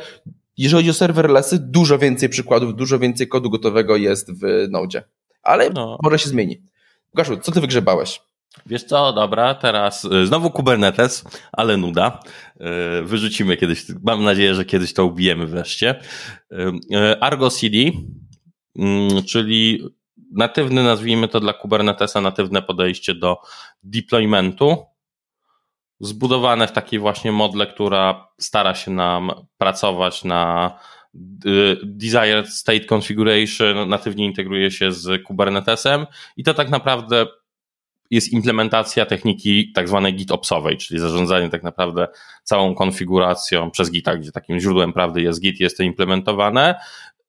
jeżeli 0.57 0.79
chodzi 0.79 0.91
o 0.91 0.95
serverlessy, 0.95 1.59
dużo 1.59 1.99
więcej 1.99 2.29
przykładów, 2.29 2.77
dużo 2.77 2.99
więcej 2.99 3.29
kodu 3.29 3.51
gotowego 3.51 3.97
jest 3.97 4.33
w 4.33 4.69
Node. 4.71 5.03
Ale 5.43 5.71
no. 5.71 5.99
może 6.03 6.19
się 6.19 6.29
zmieni. 6.29 6.62
Łukaszu, 7.15 7.37
co 7.37 7.53
ty 7.53 7.61
wygrzebałeś? 7.61 8.21
Wiesz 8.67 8.85
co, 8.85 9.12
dobra, 9.12 9.55
teraz 9.55 10.05
y, 10.05 10.27
znowu 10.27 10.51
Kubernetes, 10.51 11.25
ale 11.53 11.77
nuda. 11.77 12.21
Y, 13.01 13.03
wyrzucimy 13.03 13.57
kiedyś, 13.57 13.85
mam 14.03 14.25
nadzieję, 14.25 14.55
że 14.55 14.65
kiedyś 14.65 14.93
to 14.93 15.05
ubijemy 15.05 15.47
wreszcie. 15.47 16.01
Y, 16.53 17.21
Argo 17.21 17.51
CD, 17.51 17.77
mm, 18.77 19.23
czyli 19.23 19.88
natywny, 20.33 20.83
nazwijmy 20.83 21.29
to 21.29 21.41
dla 21.41 21.53
Kubernetesa, 21.53 22.21
natywne 22.21 22.62
podejście 22.62 23.15
do 23.15 23.37
deploymentu, 23.83 24.77
zbudowane 26.03 26.69
w 26.69 26.73
takiej 26.73 26.99
właśnie 26.99 27.33
modle, 27.33 27.67
która 27.67 28.29
stara 28.38 28.75
się 28.75 28.91
nam 28.91 29.31
pracować 29.59 30.25
na 30.25 30.73
desired 31.85 32.49
state 32.49 32.85
configuration, 32.85 33.88
natywnie 33.88 34.25
integruje 34.25 34.71
się 34.71 34.93
z 34.93 35.23
Kubernetesem 35.23 36.07
i 36.37 36.45
to 36.45 36.55
tak 36.55 36.71
naprawdę 36.71 37.27
jest 38.11 38.33
implementacja 38.33 39.07
techniki 39.07 39.73
tak 39.73 39.88
zwanej 39.88 40.15
GitOpsowej, 40.15 40.77
czyli 40.77 41.01
zarządzanie 41.01 41.51
tak 41.51 41.62
naprawdę 41.62 42.09
całą 42.43 42.75
konfiguracją 42.75 43.71
przez 43.71 43.91
Gita, 43.91 44.17
gdzie 44.17 44.33
takim 44.33 44.61
źródłem 44.61 44.93
prawdy 44.93 45.23
jest 45.23 45.41
Git, 45.41 45.61
jest 45.61 45.77
to 45.77 45.83
implementowane. 45.83 46.75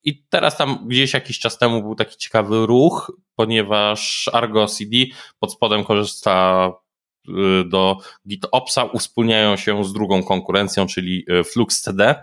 I 0.03 0.23
teraz 0.29 0.57
tam 0.57 0.87
gdzieś 0.87 1.13
jakiś 1.13 1.39
czas 1.39 1.57
temu 1.57 1.81
był 1.81 1.95
taki 1.95 2.17
ciekawy 2.17 2.65
ruch, 2.65 3.11
ponieważ 3.35 4.29
Argo 4.33 4.67
CD 4.67 4.97
pod 5.39 5.53
spodem 5.53 5.83
korzysta 5.83 6.67
y, 6.71 6.82
do 7.65 7.97
GitOpsa, 8.27 8.83
uspólniają 8.83 9.55
się 9.55 9.83
z 9.83 9.93
drugą 9.93 10.23
konkurencją, 10.23 10.87
czyli 10.87 11.25
y, 11.31 11.43
Flux 11.43 11.81
CD, 11.81 12.15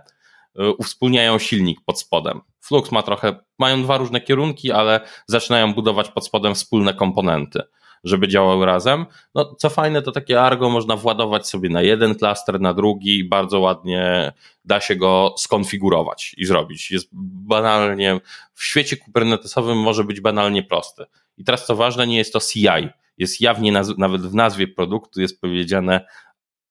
y, 0.61 0.71
uwspólniają 0.79 1.39
silnik 1.39 1.81
pod 1.87 2.01
spodem. 2.01 2.41
Flux 2.61 2.93
ma 2.93 3.03
trochę, 3.03 3.37
mają 3.59 3.83
dwa 3.83 3.97
różne 3.97 4.21
kierunki, 4.21 4.73
ale 4.73 5.01
zaczynają 5.27 5.75
budować 5.75 6.09
pod 6.09 6.27
spodem 6.27 6.55
wspólne 6.55 6.95
komponenty 6.95 7.63
żeby 8.05 8.29
działały 8.29 8.67
razem. 8.67 9.07
No, 9.35 9.55
co 9.55 9.71
fajne, 9.71 10.03
to 10.03 10.13
takie 10.13 10.43
Argo 10.43 10.71
można 10.71 10.97
władować 10.97 11.49
sobie 11.49 11.69
na 11.69 11.83
jeden 11.83 12.15
klaster, 12.15 12.61
na 12.61 12.75
drugi 12.75 13.25
bardzo 13.25 13.61
ładnie 13.61 14.33
da 14.65 14.81
się 14.81 14.97
go 14.97 15.35
skonfigurować 15.39 16.35
i 16.39 16.45
zrobić. 16.45 16.91
Jest 16.91 17.09
banalnie, 17.13 18.21
w 18.55 18.65
świecie 18.65 18.97
kubernetesowym 18.97 19.79
może 19.79 20.05
być 20.05 20.21
banalnie 20.21 20.63
prosty. 20.63 21.05
I 21.39 21.45
teraz 21.45 21.67
co 21.67 21.77
ważne, 21.77 22.07
nie 22.07 22.19
jest 22.19 22.33
to 22.33 22.41
CI. 22.41 22.89
Jest 23.21 23.41
jawnie, 23.41 23.83
nawet 23.99 24.23
w 24.23 24.35
nazwie 24.35 24.69
produktu 24.69 25.21
jest 25.21 25.41
powiedziane 25.41 26.07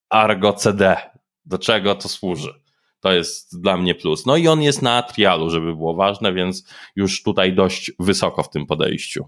Argo 0.09 0.53
CD. 0.53 0.97
Do 1.45 1.57
czego 1.57 1.95
to 1.95 2.09
służy? 2.09 2.53
To 2.99 3.11
jest 3.11 3.61
dla 3.61 3.77
mnie 3.77 3.95
plus. 3.95 4.25
No 4.25 4.37
i 4.37 4.47
on 4.47 4.61
jest 4.61 4.81
na 4.81 5.03
trialu, 5.03 5.49
żeby 5.49 5.75
było 5.75 5.95
ważne, 5.95 6.33
więc 6.33 6.63
już 6.95 7.23
tutaj 7.23 7.55
dość 7.55 7.91
wysoko 7.99 8.43
w 8.43 8.49
tym 8.49 8.65
podejściu. 8.65 9.25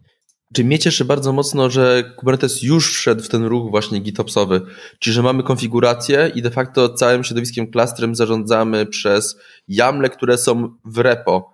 Czy 0.54 0.64
mnie 0.64 0.80
cieszy 0.80 1.06
bardzo 1.06 1.34
mocno, 1.34 1.70
że 1.70 2.14
Kubernetes 2.18 2.64
już 2.64 2.94
wszedł 2.94 3.24
w 3.24 3.30
ten 3.30 3.46
ruch 3.46 3.70
właśnie 3.70 4.00
GitOpsowy, 4.00 4.62
czyli 5.00 5.14
że 5.14 5.24
mamy 5.24 5.44
konfigurację 5.44 6.32
i 6.36 6.42
de 6.42 6.52
facto 6.52 6.90
całym 6.90 7.24
środowiskiem 7.24 7.72
klastrem 7.72 8.16
zarządzamy 8.16 8.86
przez 8.86 9.40
YAMLe, 9.68 10.10
które 10.10 10.38
są 10.38 10.76
w 10.86 10.98
repo, 10.98 11.52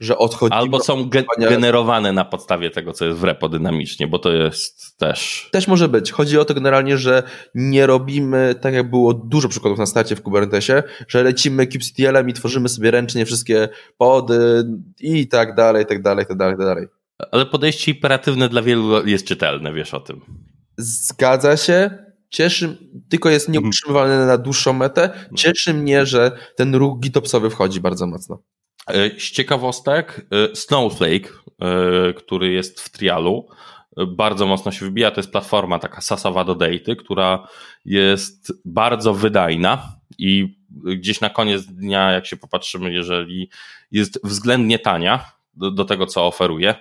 że 0.00 0.18
odchodzi. 0.18 0.54
Albo 0.54 0.80
są 0.80 1.08
ge 1.08 1.24
generowane 1.38 2.12
na 2.12 2.24
podstawie 2.24 2.70
tego, 2.70 2.92
co 2.92 3.04
jest 3.04 3.18
w 3.18 3.24
repo 3.24 3.48
dynamicznie, 3.48 4.08
bo 4.08 4.18
to 4.18 4.32
jest 4.32 4.98
też. 4.98 5.48
Też 5.52 5.68
może 5.68 5.88
być. 5.88 6.12
Chodzi 6.12 6.38
o 6.38 6.44
to 6.44 6.54
generalnie, 6.54 6.98
że 6.98 7.22
nie 7.54 7.86
robimy, 7.86 8.54
tak 8.60 8.74
jak 8.74 8.90
było 8.90 9.14
dużo 9.14 9.48
przykładów 9.48 9.78
na 9.78 9.86
starcie 9.86 10.16
w 10.16 10.22
Kubernetesie, 10.22 10.82
że 11.08 11.22
lecimy 11.22 11.66
kubectl-em 11.66 12.28
i 12.28 12.32
tworzymy 12.32 12.68
sobie 12.68 12.90
ręcznie 12.90 13.26
wszystkie 13.26 13.68
pody 13.96 14.64
i 15.00 15.28
tak 15.28 15.54
dalej, 15.54 15.84
i 15.84 15.86
tak 15.86 16.02
dalej, 16.02 16.24
i 16.24 16.28
tak 16.28 16.36
dalej, 16.36 16.54
i 16.54 16.58
tak 16.58 16.66
dalej. 16.66 16.86
Ale 17.32 17.46
podejście 17.46 17.92
imperatywne 17.92 18.48
dla 18.48 18.62
wielu 18.62 19.06
jest 19.06 19.26
czytelne, 19.26 19.72
wiesz 19.72 19.94
o 19.94 20.00
tym. 20.00 20.20
Zgadza 20.76 21.56
się. 21.56 21.90
Cieszy, 22.30 22.78
tylko 23.08 23.30
jest 23.30 23.48
mhm. 23.48 23.64
nieutrzymywalne 23.64 24.26
na 24.26 24.38
dłuższą 24.38 24.72
metę. 24.72 25.10
Cieszy 25.36 25.74
mnie, 25.74 26.06
że 26.06 26.32
ten 26.56 26.74
ruch 26.74 27.00
GitOpsowy 27.00 27.50
wchodzi 27.50 27.80
bardzo 27.80 28.06
mocno. 28.06 28.42
E, 28.86 29.20
z 29.20 29.30
ciekawostek, 29.30 30.26
e, 30.30 30.56
Snowflake, 30.56 31.28
e, 31.60 32.12
który 32.12 32.52
jest 32.52 32.80
w 32.80 32.88
trialu, 32.88 33.48
bardzo 34.06 34.46
mocno 34.46 34.72
się 34.72 34.84
wybija. 34.84 35.10
To 35.10 35.20
jest 35.20 35.32
platforma 35.32 35.78
taka 35.78 36.00
sasowa 36.00 36.44
do 36.44 36.54
daty, 36.54 36.96
która 36.96 37.48
jest 37.84 38.52
bardzo 38.64 39.14
wydajna 39.14 39.96
i 40.18 40.58
gdzieś 40.84 41.20
na 41.20 41.30
koniec 41.30 41.66
dnia, 41.66 42.12
jak 42.12 42.26
się 42.26 42.36
popatrzymy, 42.36 42.92
jeżeli 42.92 43.50
jest 43.90 44.20
względnie 44.24 44.78
tania 44.78 45.24
do, 45.54 45.70
do 45.70 45.84
tego, 45.84 46.06
co 46.06 46.26
oferuje, 46.26 46.74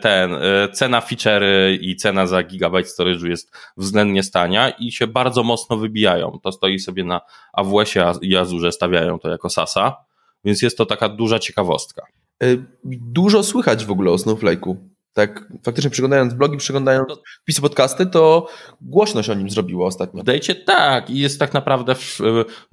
ten, 0.00 0.36
cena 0.72 1.00
feature 1.00 1.44
i 1.80 1.96
cena 1.96 2.26
za 2.26 2.42
gigabyte 2.42 2.88
storage'u 2.88 3.28
jest 3.28 3.56
względnie 3.76 4.22
stania 4.22 4.70
i 4.70 4.92
się 4.92 5.06
bardzo 5.06 5.42
mocno 5.42 5.76
wybijają. 5.76 6.38
To 6.42 6.52
stoi 6.52 6.78
sobie 6.78 7.04
na 7.04 7.20
AWS-ie 7.52 8.12
i 8.22 8.36
Azure 8.36 8.72
stawiają 8.72 9.18
to 9.18 9.28
jako 9.28 9.50
SASA, 9.50 10.07
więc 10.44 10.62
jest 10.62 10.78
to 10.78 10.86
taka 10.86 11.08
duża 11.08 11.38
ciekawostka. 11.38 12.06
E, 12.42 12.46
dużo 12.84 13.42
słychać 13.42 13.84
w 13.84 13.90
ogóle 13.90 14.10
o 14.10 14.16
Snowflake'u 14.16 14.76
tak 15.18 15.52
faktycznie 15.64 15.90
przeglądając 15.90 16.34
blogi, 16.34 16.56
przeglądając 16.56 17.08
wpisy 17.42 17.60
podcasty, 17.60 18.06
to 18.06 18.48
głośność 18.80 19.30
o 19.30 19.34
nim 19.34 19.50
zrobiło 19.50 19.86
ostatnio. 19.86 20.22
Dajcie 20.22 20.54
tak 20.54 21.10
i 21.10 21.18
jest 21.18 21.38
tak 21.38 21.54
naprawdę 21.54 21.94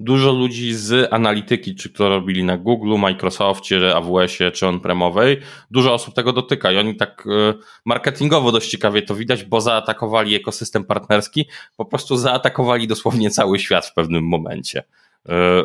dużo 0.00 0.32
ludzi 0.32 0.74
z 0.74 1.12
analityki, 1.12 1.74
czy 1.74 1.90
to 1.90 2.08
robili 2.08 2.44
na 2.44 2.56
Google, 2.56 2.98
Microsoftie, 2.98 3.94
AWS-ie, 3.94 4.50
czy 4.50 4.66
on-premowej, 4.66 5.40
dużo 5.70 5.94
osób 5.94 6.14
tego 6.14 6.32
dotyka 6.32 6.72
i 6.72 6.78
oni 6.78 6.96
tak 6.96 7.24
e, 7.26 7.54
marketingowo 7.84 8.52
dość 8.52 8.70
ciekawie 8.70 9.02
to 9.02 9.14
widać, 9.14 9.44
bo 9.44 9.60
zaatakowali 9.60 10.34
ekosystem 10.34 10.84
partnerski, 10.84 11.46
po 11.76 11.84
prostu 11.84 12.16
zaatakowali 12.16 12.86
dosłownie 12.86 13.30
cały 13.30 13.58
świat 13.58 13.86
w 13.86 13.94
pewnym 13.94 14.24
momencie. 14.24 14.82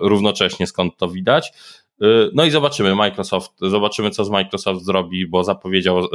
Równocześnie 0.02 0.68
skąd 0.68 0.98
to 0.98 1.10
widać. 1.10 1.54
Y, 2.02 2.32
no 2.34 2.46
i 2.46 2.52
zobaczymy 2.52 2.96
Microsoft, 2.96 3.52
zobaczymy 3.62 4.10
co 4.10 4.26
z 4.26 4.30
Microsoft 4.30 4.86
zrobi, 4.86 5.28
bo 5.28 5.44
zapowiedział 5.44 6.06
y, 6.06 6.08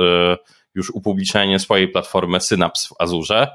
już 0.74 0.90
upublicznienie 0.90 1.58
swojej 1.58 1.88
platformy 1.88 2.40
Synapse 2.40 2.88
w 2.88 3.00
Azure, 3.02 3.48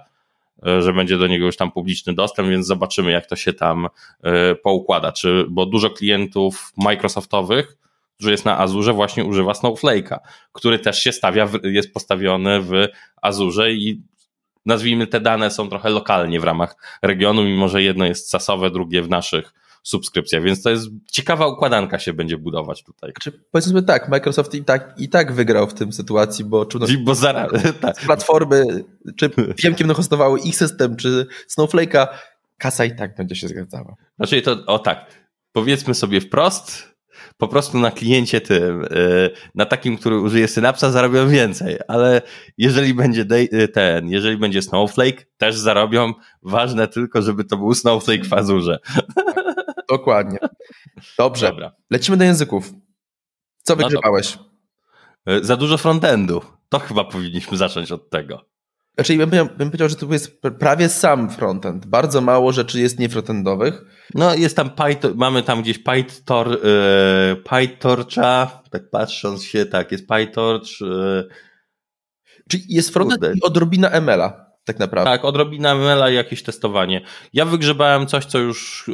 y, 0.68 0.82
że 0.82 0.94
będzie 0.94 1.18
do 1.18 1.28
niego 1.28 1.46
już 1.46 1.58
tam 1.58 1.72
publiczny 1.72 2.14
dostęp, 2.14 2.50
więc 2.50 2.68
zobaczymy 2.68 3.12
jak 3.12 3.26
to 3.26 3.36
się 3.36 3.54
tam 3.54 3.88
poukłada, 4.64 5.12
czy, 5.12 5.46
bo 5.50 5.66
dużo 5.66 5.90
klientów 5.90 6.74
Microsoftowych, 6.78 7.78
którzy 8.16 8.32
jest 8.32 8.46
na 8.46 8.60
Azure 8.60 8.94
właśnie 8.94 9.26
używa 9.26 9.52
Snowflake'a, 9.52 10.18
który 10.52 10.80
też 10.80 11.04
się 11.04 11.12
stawia, 11.12 11.50
jest 11.64 11.94
postawiony 11.94 12.62
w 12.62 12.72
Azure 13.22 13.74
i 13.74 14.02
nazwijmy 14.66 15.08
te 15.08 15.22
dane 15.22 15.52
są 15.52 15.70
trochę 15.70 15.90
lokalnie 15.90 16.40
w 16.40 16.44
ramach 16.44 17.00
regionu, 17.02 17.44
mimo 17.44 17.68
że 17.68 17.84
jedno 17.84 18.06
jest 18.06 18.30
sasowe, 18.30 18.72
drugie 18.72 19.02
w 19.02 19.10
naszych 19.10 19.54
subskrypcja, 19.84 20.42
więc 20.42 20.64
to 20.64 20.70
jest 20.70 20.88
ciekawa 21.12 21.48
układanka 21.48 22.00
się 22.00 22.14
będzie 22.14 22.38
budować 22.38 22.84
tutaj. 22.84 23.14
Czy 23.22 23.32
powiedzmy 23.32 23.84
tak, 23.84 24.10
Microsoft 24.10 24.56
i 24.56 24.64
tak, 24.64 24.94
i 24.98 25.10
tak 25.10 25.34
wygrał 25.34 25.68
w 25.68 25.74
tym 25.74 25.94
sytuacji, 25.94 26.46
bo 26.46 26.66
czujność 26.66 26.98
bo 26.98 27.16
zaraz, 27.16 27.52
tak. 27.82 27.96
platformy, 27.96 28.84
czy 29.16 29.30
Piemkiem 29.58 29.94
hostowały 29.94 30.40
ich 30.40 30.56
system, 30.56 30.96
czy 30.96 31.28
Snowflake'a, 31.58 32.08
kasa 32.58 32.86
i 32.86 32.96
tak 32.96 33.16
będzie 33.16 33.36
się 33.36 33.48
zgadzała. 33.48 33.96
Znaczy 34.16 34.42
to, 34.42 34.66
o 34.66 34.80
tak, 34.80 35.06
powiedzmy 35.52 35.94
sobie 35.94 36.22
wprost, 36.22 36.92
po 37.38 37.48
prostu 37.48 37.80
na 37.80 37.92
kliencie 37.92 38.42
tym, 38.42 38.84
y, 38.84 39.30
na 39.56 39.66
takim, 39.66 39.98
który 39.98 40.20
użyje 40.20 40.48
Synapsa 40.48 40.92
zarobią 40.92 41.30
więcej, 41.30 41.78
ale 41.88 42.22
jeżeli 42.58 42.94
będzie 42.94 43.26
ten, 43.74 44.10
jeżeli 44.10 44.38
będzie 44.38 44.62
Snowflake, 44.62 45.26
też 45.38 45.56
zarobią, 45.56 46.14
ważne 46.44 46.88
tylko, 46.88 47.22
żeby 47.22 47.44
to 47.44 47.58
był 47.58 47.74
Snowflake 47.74 48.26
w 48.26 48.34
Azurze. 48.34 48.80
Dokładnie. 49.92 50.40
Dobrze. 51.18 51.48
Dobra. 51.48 51.72
Lecimy 51.92 52.18
do 52.18 52.24
języków. 52.24 52.74
Co 53.64 53.76
wygrzebałeś? 53.76 54.38
No 55.26 55.34
Za 55.42 55.58
dużo 55.58 55.78
frontendu. 55.78 56.42
To 56.70 56.80
chyba 56.80 57.04
powinniśmy 57.04 57.58
zacząć 57.58 57.92
od 57.92 58.10
tego. 58.10 58.46
Znaczy, 58.96 59.18
bym, 59.18 59.30
bym 59.30 59.70
powiedział, 59.70 59.90
że 59.90 59.96
to 59.96 60.14
jest 60.14 60.42
prawie 60.60 60.90
sam 60.90 61.30
frontend. 61.30 61.86
Bardzo 61.86 62.22
mało 62.22 62.52
rzeczy 62.52 62.80
jest 62.80 63.00
niefrontendowych. 63.00 63.82
No, 64.16 64.36
jest 64.36 64.56
tam 64.56 64.70
Python, 64.70 65.14
mamy 65.16 65.44
tam 65.44 65.62
gdzieś 65.62 65.80
PyTor, 65.80 66.50
yy, 66.50 67.36
PyTorcha, 67.36 68.62
tak 68.72 68.90
patrząc 68.90 69.44
się, 69.44 69.66
tak, 69.66 69.92
jest 69.92 70.08
PyTorch. 70.08 70.82
Yy, 70.82 71.28
Czyli 72.50 72.64
jest 72.70 72.90
frontend 72.90 73.22
Kurde. 73.22 73.38
i 73.38 73.42
odrobina 73.42 73.90
ML-a. 73.90 74.51
Tak 74.72 74.80
naprawdę. 74.80 75.12
Tak, 75.12 75.26
odrobina 75.26 75.76
mela 75.76 76.10
i 76.10 76.16
jakieś 76.16 76.44
testowanie. 76.44 77.02
Ja 77.34 77.46
wygrzebałem 77.46 78.08
coś, 78.08 78.26
co 78.26 78.40
już 78.40 78.84
yy, 78.88 78.94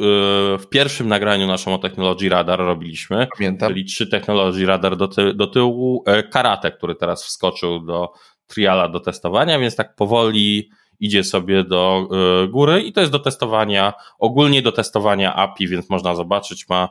w 0.58 0.66
pierwszym 0.70 1.08
nagraniu 1.08 1.46
naszą 1.46 1.74
o 1.74 1.78
Technology 1.78 2.28
Radar 2.28 2.58
robiliśmy. 2.58 3.28
Pamiętam. 3.38 3.68
Czyli 3.68 3.84
trzy 3.84 4.06
Technology 4.06 4.66
Radar 4.66 4.96
do, 4.96 5.08
ty 5.08 5.34
do 5.34 5.46
tyłu. 5.46 6.02
E, 6.06 6.22
karate, 6.22 6.70
który 6.70 6.94
teraz 6.94 7.24
wskoczył 7.24 7.80
do 7.80 8.12
triala 8.46 8.88
do 8.88 9.00
testowania, 9.00 9.58
więc 9.58 9.76
tak 9.76 9.94
powoli 9.94 10.70
idzie 11.00 11.24
sobie 11.24 11.64
do 11.64 12.08
y, 12.44 12.48
góry 12.48 12.82
i 12.82 12.92
to 12.92 13.00
jest 13.00 13.12
do 13.12 13.18
testowania, 13.18 13.92
ogólnie 14.18 14.62
do 14.62 14.72
testowania 14.72 15.34
API, 15.34 15.68
więc 15.68 15.90
można 15.90 16.14
zobaczyć, 16.14 16.68
ma, 16.68 16.88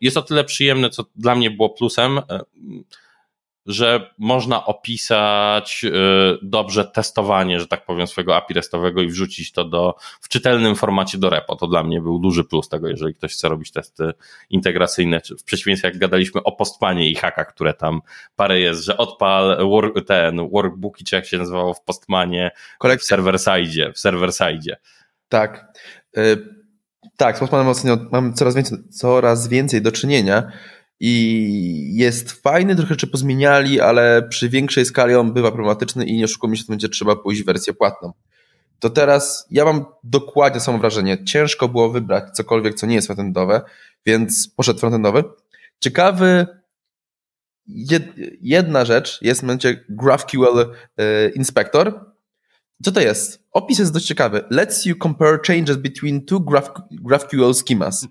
jest 0.00 0.16
o 0.16 0.22
tyle 0.22 0.44
przyjemne, 0.44 0.90
co 0.90 1.04
dla 1.16 1.34
mnie 1.34 1.50
było 1.50 1.70
plusem, 1.70 2.20
że 3.68 4.10
można 4.18 4.64
opisać 4.64 5.84
y, 5.84 5.90
dobrze 6.42 6.84
testowanie, 6.84 7.60
że 7.60 7.66
tak 7.66 7.84
powiem, 7.84 8.06
swojego 8.06 8.36
API 8.36 8.54
restowego 8.54 9.02
i 9.02 9.08
wrzucić 9.08 9.52
to 9.52 9.64
do, 9.64 9.94
w 10.20 10.28
czytelnym 10.28 10.76
formacie 10.76 11.18
do 11.18 11.30
repo. 11.30 11.56
To 11.56 11.66
dla 11.66 11.82
mnie 11.82 12.00
był 12.00 12.18
duży 12.18 12.44
plus 12.44 12.68
tego, 12.68 12.88
jeżeli 12.88 13.14
ktoś 13.14 13.32
chce 13.32 13.48
robić 13.48 13.72
testy 13.72 14.12
integracyjne, 14.50 15.20
w 15.40 15.44
przeciwieństwie 15.44 15.88
jak 15.88 15.98
gadaliśmy 15.98 16.42
o 16.42 16.52
postmanie 16.52 17.10
i 17.10 17.14
hakach, 17.14 17.48
które 17.54 17.74
tam 17.74 18.00
parę 18.36 18.60
jest, 18.60 18.84
że 18.84 18.96
odpal 18.96 19.68
work, 19.68 20.06
ten 20.06 20.48
workbooki, 20.50 21.04
czy 21.04 21.16
jak 21.16 21.26
się 21.26 21.38
nazywało 21.38 21.74
w 21.74 21.82
postmanie, 21.84 22.50
w 22.98 23.02
server 23.02 23.40
side, 23.40 23.92
w 23.92 23.98
server 23.98 24.32
side. 24.32 24.76
Tak. 25.28 25.78
Y, 26.16 26.58
tak, 27.16 27.36
z 27.36 27.40
postmanem 27.40 27.74
mamy 28.12 28.32
coraz 28.32 28.54
więcej, 28.54 28.78
coraz 28.90 29.48
więcej 29.48 29.82
do 29.82 29.92
czynienia 29.92 30.52
i 31.00 31.90
jest 31.94 32.32
fajny, 32.32 32.76
trochę 32.76 32.94
rzeczy 32.94 33.06
pozmieniali, 33.06 33.80
ale 33.80 34.22
przy 34.22 34.48
większej 34.48 34.84
skali 34.84 35.14
on 35.14 35.32
bywa 35.32 35.50
problematyczny 35.50 36.06
i 36.06 36.16
nie 36.16 36.24
oszukujmy 36.24 36.56
się, 36.56 36.64
to 36.64 36.72
będzie 36.72 36.88
trzeba 36.88 37.16
pójść 37.16 37.42
w 37.42 37.46
wersję 37.46 37.74
płatną. 37.74 38.12
To 38.78 38.90
teraz 38.90 39.46
ja 39.50 39.64
mam 39.64 39.84
dokładnie 40.04 40.60
samo 40.60 40.78
wrażenie. 40.78 41.24
Ciężko 41.24 41.68
było 41.68 41.90
wybrać 41.90 42.24
cokolwiek, 42.34 42.74
co 42.74 42.86
nie 42.86 42.94
jest 42.94 43.08
frontendowe, 43.08 43.60
więc 44.06 44.48
poszedł 44.56 44.80
frontendowy. 44.80 45.24
Ciekawy 45.80 46.46
jedna 48.40 48.84
rzecz 48.84 49.18
jest 49.22 49.40
w 49.40 49.42
momencie 49.42 49.84
GraphQL 49.88 50.74
e, 50.96 51.28
Inspector. 51.28 52.12
Co 52.84 52.92
to 52.92 53.00
jest? 53.00 53.42
Opis 53.52 53.78
jest 53.78 53.92
dość 53.92 54.06
ciekawy. 54.06 54.44
Lets 54.50 54.86
you 54.86 54.96
compare 55.02 55.38
changes 55.46 55.76
between 55.76 56.24
two 56.24 56.40
GraphQL 56.90 57.54
schemas. 57.54 58.06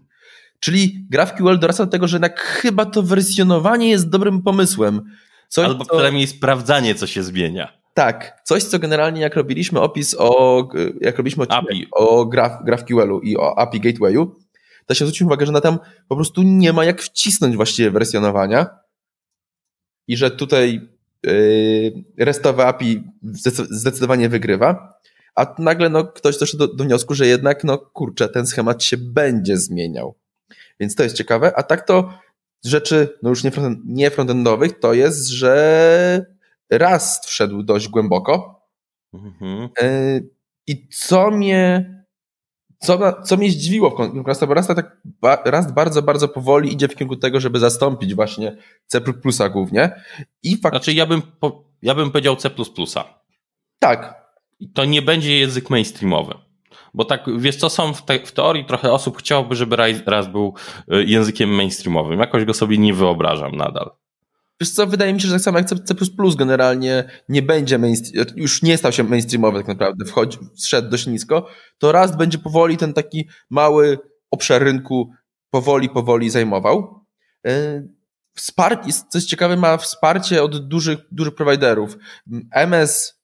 Czyli 0.59 1.05
GraphQL 1.09 1.59
dorasta 1.59 1.85
do 1.85 1.91
tego, 1.91 2.07
że 2.07 2.15
jednak 2.15 2.39
chyba 2.39 2.85
to 2.85 3.03
wersjonowanie 3.03 3.89
jest 3.89 4.09
dobrym 4.09 4.41
pomysłem. 4.41 5.01
Coś, 5.49 5.65
Albo 5.65 5.85
co... 5.85 5.93
przynajmniej 5.93 6.27
sprawdzanie, 6.27 6.95
co 6.95 7.07
się 7.07 7.23
zmienia. 7.23 7.77
Tak, 7.93 8.41
coś, 8.43 8.63
co 8.63 8.79
generalnie 8.79 9.21
jak 9.21 9.35
robiliśmy 9.35 9.81
opis 9.81 10.15
o, 10.19 10.69
jak 11.01 11.17
robiliśmy 11.17 11.45
API. 11.49 11.87
o 11.91 12.25
Graph, 12.25 12.63
GraphQL-u 12.63 13.19
i 13.19 13.37
o 13.37 13.59
API 13.59 13.79
Gatewayu, 13.79 14.35
to 14.85 14.93
się 14.93 15.05
zwrócić 15.05 15.21
uwagę, 15.21 15.45
że 15.45 15.51
na 15.51 15.61
tam 15.61 15.79
po 16.07 16.15
prostu 16.15 16.43
nie 16.43 16.73
ma 16.73 16.85
jak 16.85 17.01
wcisnąć 17.01 17.55
właściwie 17.55 17.91
wersjonowania 17.91 18.67
i 20.07 20.17
że 20.17 20.31
tutaj 20.31 20.81
yy, 21.23 22.03
restowe 22.17 22.65
API 22.65 23.03
zdecydowanie 23.69 24.29
wygrywa, 24.29 24.99
a 25.35 25.55
nagle 25.59 25.89
no, 25.89 26.03
ktoś 26.03 26.37
doszedł 26.37 26.67
do, 26.67 26.73
do 26.73 26.83
wniosku, 26.83 27.13
że 27.13 27.27
jednak, 27.27 27.63
no 27.63 27.77
kurczę, 27.77 28.29
ten 28.29 28.47
schemat 28.47 28.83
się 28.83 28.97
będzie 28.97 29.57
zmieniał. 29.57 30.15
Więc 30.79 30.95
to 30.95 31.03
jest 31.03 31.15
ciekawe. 31.15 31.53
A 31.57 31.63
tak 31.63 31.87
to 31.87 32.13
rzeczy, 32.65 33.17
no 33.23 33.29
już 33.29 33.43
nie, 33.43 33.51
front, 33.51 33.79
nie 33.85 34.11
frontendowych, 34.11 34.79
to 34.79 34.93
jest, 34.93 35.27
że 35.27 36.25
Rust 36.71 37.25
wszedł 37.25 37.63
dość 37.63 37.87
głęboko. 37.87 38.61
Mhm. 39.13 39.69
E, 39.81 40.19
I 40.67 40.87
co 40.89 41.31
mnie 41.31 41.93
co, 42.79 43.21
co 43.21 43.37
mnie 43.37 43.51
zdziwiło 43.51 43.89
w 43.89 43.95
kontekście, 43.95 44.47
bo 44.47 44.53
Rust, 44.53 44.67
tak, 44.67 45.01
Rust 45.45 45.73
bardzo, 45.73 46.01
bardzo 46.01 46.27
powoli 46.27 46.73
idzie 46.73 46.87
w 46.87 46.95
kierunku 46.95 47.15
tego, 47.15 47.39
żeby 47.39 47.59
zastąpić 47.59 48.15
właśnie 48.15 48.57
C++ 48.85 49.01
głównie. 49.51 50.03
I 50.43 50.57
fakt... 50.57 50.75
Znaczy 50.75 50.93
ja 50.93 51.05
bym, 51.05 51.21
po, 51.21 51.63
ja 51.81 51.95
bym 51.95 52.11
powiedział 52.11 52.35
C++. 52.35 52.49
Tak. 53.79 54.27
I 54.59 54.69
to 54.69 54.85
nie 54.85 55.01
będzie 55.01 55.39
język 55.39 55.69
mainstreamowy. 55.69 56.33
Bo 56.93 57.05
tak, 57.05 57.25
wiesz 57.37 57.55
co, 57.55 57.69
są 57.69 57.93
w, 57.93 58.05
te, 58.05 58.19
w 58.19 58.31
teorii 58.31 58.65
trochę 58.65 58.91
osób 58.91 59.17
chciałoby, 59.17 59.55
żeby 59.55 59.75
raz 60.05 60.27
był 60.27 60.53
y, 60.93 61.03
językiem 61.03 61.49
mainstreamowym. 61.49 62.19
Jakoś 62.19 62.45
go 62.45 62.53
sobie 62.53 62.77
nie 62.77 62.93
wyobrażam 62.93 63.55
nadal. 63.55 63.91
Wiesz 64.61 64.71
co, 64.71 64.87
wydaje 64.87 65.13
mi 65.13 65.21
się, 65.21 65.27
że 65.27 65.33
tak 65.33 65.41
samo 65.41 65.57
jak 65.57 65.67
C++ 65.67 65.95
generalnie 66.37 67.09
nie 67.29 67.41
będzie 67.41 67.77
mainstream, 67.77 68.25
już 68.35 68.63
nie 68.63 68.77
stał 68.77 68.91
się 68.91 69.03
mainstreamowy 69.03 69.57
tak 69.57 69.67
naprawdę, 69.67 70.05
wchodzi, 70.05 70.37
zszedł 70.55 70.89
dość 70.89 71.07
nisko, 71.07 71.47
to 71.77 71.91
raz 71.91 72.17
będzie 72.17 72.37
powoli 72.37 72.77
ten 72.77 72.93
taki 72.93 73.27
mały 73.49 73.99
obszar 74.31 74.63
rynku 74.63 75.11
powoli, 75.49 75.89
powoli 75.89 76.29
zajmował. 76.29 77.05
Y, 77.47 77.87
wsparcie, 78.35 78.91
coś 79.09 79.23
ciekawe, 79.23 79.57
ma 79.57 79.77
wsparcie 79.77 80.43
od 80.43 80.67
dużych, 80.67 80.99
dużych 81.11 81.35
prowajderów. 81.35 81.97
MS 82.51 83.16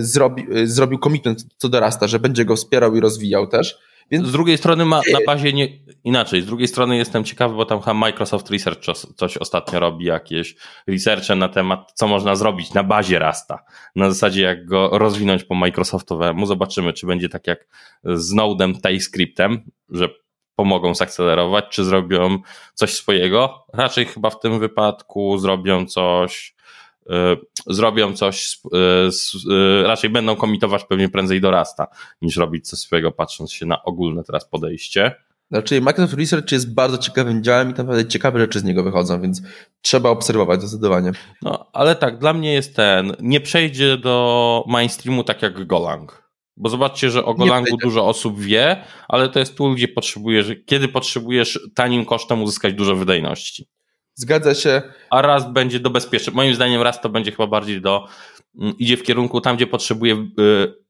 zrobi, 0.00 0.46
y, 0.56 0.66
zrobił 0.66 0.98
commitment 0.98 1.46
co 1.56 1.68
do 1.68 1.80
Rasta, 1.80 2.06
że 2.06 2.18
będzie 2.18 2.44
go 2.44 2.56
wspierał 2.56 2.96
i 2.96 3.00
rozwijał 3.00 3.46
też. 3.46 3.78
Więc... 4.10 4.28
Z 4.28 4.32
drugiej 4.32 4.58
strony 4.58 4.84
ma 4.84 5.00
na 5.12 5.18
bazie 5.26 5.52
nie, 5.52 5.68
inaczej. 6.04 6.42
Z 6.42 6.46
drugiej 6.46 6.68
strony 6.68 6.96
jestem 6.96 7.24
ciekawy, 7.24 7.54
bo 7.54 7.64
tam 7.64 7.80
chyba 7.80 7.94
Microsoft 7.94 8.50
Research 8.50 8.80
coś 9.16 9.36
ostatnio 9.36 9.80
robi, 9.80 10.04
jakieś 10.04 10.56
researche 10.86 11.34
na 11.34 11.48
temat, 11.48 11.92
co 11.94 12.08
można 12.08 12.36
zrobić 12.36 12.74
na 12.74 12.84
bazie 12.84 13.18
Rasta. 13.18 13.64
Na 13.96 14.10
zasadzie, 14.10 14.42
jak 14.42 14.66
go 14.66 14.90
rozwinąć 14.92 15.44
po 15.44 15.54
Microsoftowemu. 15.54 16.46
Zobaczymy, 16.46 16.92
czy 16.92 17.06
będzie 17.06 17.28
tak 17.28 17.46
jak 17.46 17.66
z 18.04 18.34
Node'em, 18.34 18.74
TypeScriptem, 18.80 19.70
że 19.90 20.08
pomogą 20.54 20.94
zakcelerować, 20.94 21.64
czy 21.70 21.84
zrobią 21.84 22.38
coś 22.74 22.94
swojego. 22.94 23.66
Raczej 23.72 24.04
chyba 24.04 24.30
w 24.30 24.40
tym 24.40 24.58
wypadku 24.58 25.38
zrobią 25.38 25.86
coś 25.86 26.54
zrobią 27.66 28.12
coś, 28.12 28.58
e, 28.72 28.78
e, 29.54 29.82
raczej 29.82 30.10
będą 30.10 30.36
komitować 30.36 30.84
pewnie 30.84 31.08
prędzej 31.08 31.40
do 31.40 31.50
Rasta, 31.50 31.86
niż 32.22 32.36
robić 32.36 32.68
coś 32.68 32.78
swojego, 32.78 33.12
patrząc 33.12 33.52
się 33.52 33.66
na 33.66 33.82
ogólne 33.82 34.24
teraz 34.24 34.48
podejście. 34.48 35.14
Znaczy 35.50 35.80
Microsoft 35.80 36.14
Research 36.14 36.52
jest 36.52 36.74
bardzo 36.74 36.98
ciekawym 36.98 37.42
działem 37.42 37.68
i 37.70 37.74
naprawdę 37.74 38.06
ciekawe 38.06 38.40
rzeczy 38.40 38.60
z 38.60 38.64
niego 38.64 38.82
wychodzą, 38.82 39.20
więc 39.20 39.42
trzeba 39.80 40.10
obserwować 40.10 40.60
zdecydowanie. 40.62 41.12
No, 41.42 41.70
ale 41.72 41.96
tak, 41.96 42.18
dla 42.18 42.32
mnie 42.32 42.52
jest 42.52 42.76
ten, 42.76 43.12
nie 43.20 43.40
przejdzie 43.40 43.96
do 43.96 44.64
mainstreamu 44.66 45.24
tak 45.24 45.42
jak 45.42 45.66
Golang. 45.66 46.28
Bo 46.56 46.68
zobaczcie, 46.68 47.10
że 47.10 47.24
o 47.24 47.34
Golangu 47.34 47.76
dużo 47.76 48.06
osób 48.06 48.40
wie, 48.40 48.84
ale 49.08 49.28
to 49.28 49.38
jest 49.38 49.56
tool, 49.56 49.74
gdzie 49.74 49.88
potrzebujesz, 49.88 50.52
kiedy 50.66 50.88
potrzebujesz 50.88 51.60
tanim 51.74 52.04
kosztem 52.04 52.42
uzyskać 52.42 52.74
dużo 52.74 52.96
wydajności. 52.96 53.68
Zgadza 54.18 54.54
się. 54.54 54.82
A 55.10 55.22
raz 55.22 55.52
będzie 55.52 55.80
do 55.80 55.90
bezpieczeństwa. 55.90 56.36
Moim 56.36 56.54
zdaniem 56.54 56.82
raz 56.82 57.00
to 57.00 57.08
będzie 57.08 57.30
chyba 57.30 57.46
bardziej 57.46 57.80
do, 57.80 58.08
mm, 58.60 58.78
idzie 58.78 58.96
w 58.96 59.02
kierunku 59.02 59.40
tam, 59.40 59.56
gdzie 59.56 59.66
potrzebuje 59.66 60.14
y, 60.14 60.28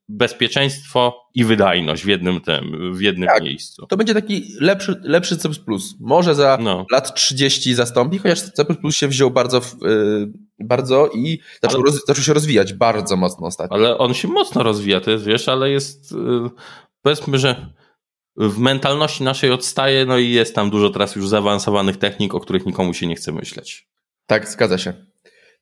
bezpieczeństwo 0.07 1.29
i 1.35 1.45
wydajność 1.45 2.03
w 2.03 2.07
jednym 2.07 2.41
tym, 2.41 2.93
w 2.93 3.01
jednym 3.01 3.29
tak, 3.29 3.43
miejscu. 3.43 3.85
To 3.87 3.97
będzie 3.97 4.13
taki 4.13 4.53
lepszy, 4.59 5.01
lepszy 5.03 5.37
C++. 5.37 5.49
Może 5.99 6.35
za 6.35 6.57
no. 6.61 6.85
lat 6.91 7.15
30 7.15 7.73
zastąpi, 7.73 8.17
chociaż 8.17 8.41
C++ 8.41 8.65
się 8.91 9.07
wziął 9.07 9.31
bardzo, 9.31 9.61
yy, 9.81 10.31
bardzo 10.59 11.09
i 11.15 11.39
zaczął, 11.63 11.81
ale, 11.81 11.91
roz, 11.91 12.05
zaczął, 12.07 12.23
się 12.23 12.33
rozwijać 12.33 12.73
bardzo 12.73 13.17
mocno 13.17 13.47
ostatnio. 13.47 13.75
Ale 13.77 13.97
on 13.97 14.13
się 14.13 14.27
mocno 14.27 14.63
rozwija, 14.63 15.01
to 15.01 15.11
jest, 15.11 15.25
wiesz, 15.25 15.49
ale 15.49 15.69
jest, 15.69 16.11
yy, 16.11 16.49
powiedzmy, 17.01 17.39
że 17.39 17.73
w 18.39 18.57
mentalności 18.57 19.23
naszej 19.23 19.51
odstaje, 19.51 20.05
no 20.05 20.17
i 20.17 20.29
jest 20.29 20.55
tam 20.55 20.69
dużo 20.69 20.89
teraz 20.89 21.15
już 21.15 21.27
zaawansowanych 21.27 21.97
technik, 21.97 22.35
o 22.35 22.39
których 22.39 22.65
nikomu 22.65 22.93
się 22.93 23.07
nie 23.07 23.15
chce 23.15 23.31
myśleć. 23.31 23.87
Tak, 24.25 24.49
zgadza 24.49 24.77
się. 24.77 24.93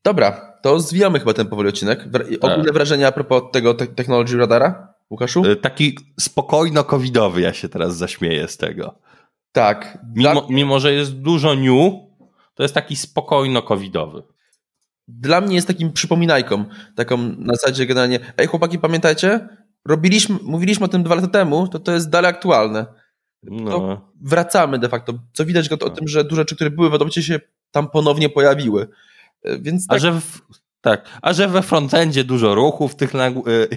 Dobra, 0.03 0.53
to 0.61 0.79
zwijamy 0.79 1.19
chyba 1.19 1.33
ten 1.33 1.47
powoli 1.47 1.69
odcinek. 1.69 2.05
Ogólne 2.41 2.63
tak. 2.63 2.73
wrażenia 2.73 3.07
a 3.07 3.11
propos 3.11 3.43
tego 3.51 3.73
te 3.73 3.87
Technology 3.87 4.37
Radara, 4.37 4.93
Łukaszu? 5.09 5.45
E, 5.45 5.55
taki 5.55 5.97
spokojno-covidowy, 6.21 7.39
ja 7.39 7.53
się 7.53 7.69
teraz 7.69 7.97
zaśmieję 7.97 8.47
z 8.47 8.57
tego. 8.57 8.99
Tak. 9.51 9.97
Mimo, 10.15 10.41
dla... 10.41 10.41
mimo 10.49 10.79
że 10.79 10.93
jest 10.93 11.13
dużo 11.13 11.55
new, 11.55 11.93
to 12.55 12.63
jest 12.63 12.75
taki 12.75 12.95
spokojno-covidowy. 12.95 14.21
Dla 15.07 15.41
mnie 15.41 15.55
jest 15.55 15.67
takim 15.67 15.93
przypominajką, 15.93 16.65
taką 16.95 17.17
na 17.17 17.53
zasadzie 17.53 17.85
generalnie, 17.85 18.19
ej 18.37 18.47
chłopaki, 18.47 18.79
pamiętajcie, 18.79 19.47
robiliśmy, 19.87 20.37
mówiliśmy 20.43 20.85
o 20.85 20.89
tym 20.89 21.03
dwa 21.03 21.15
lata 21.15 21.27
temu, 21.27 21.67
to 21.67 21.79
to 21.79 21.91
jest 21.91 22.09
dalej 22.09 22.29
aktualne. 22.29 22.85
No. 23.43 24.11
wracamy 24.21 24.79
de 24.79 24.89
facto. 24.89 25.13
Co 25.33 25.45
widać 25.45 25.71
o, 25.71 25.85
o 25.85 25.89
tym, 25.89 26.07
że 26.07 26.23
duże 26.23 26.41
rzeczy, 26.41 26.55
które 26.55 26.69
były 26.69 26.89
w 26.89 26.93
Adopcie 26.93 27.23
się 27.23 27.39
tam 27.71 27.89
ponownie 27.89 28.29
pojawiły. 28.29 28.87
E, 29.43 29.59
więc 29.59 29.87
tak. 29.87 29.95
A 29.95 29.99
że 29.99 30.11
w, 30.11 30.41
tak, 30.81 31.19
a 31.21 31.33
że 31.33 31.47
we 31.47 31.61
frontendzie 31.61 32.23
dużo 32.23 32.55
ruchu 32.55 32.87
w 32.87 32.95
tych 32.95 33.15
e, 33.15 33.31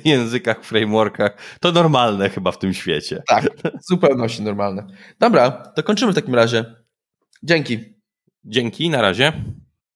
językach, 0.04 0.64
frameworkach, 0.64 1.36
to 1.60 1.72
normalne 1.72 2.30
chyba 2.30 2.52
w 2.52 2.58
tym 2.58 2.74
świecie. 2.74 3.22
Tak, 3.28 3.44
w 3.64 3.88
zupełności 3.88 4.42
normalne. 4.42 4.86
Dobra, 5.18 5.50
to 5.50 5.82
kończymy 5.82 6.12
w 6.12 6.14
takim 6.14 6.34
razie. 6.34 6.64
Dzięki. 7.42 7.78
Dzięki, 8.44 8.90
na 8.90 9.02
razie. 9.02 9.32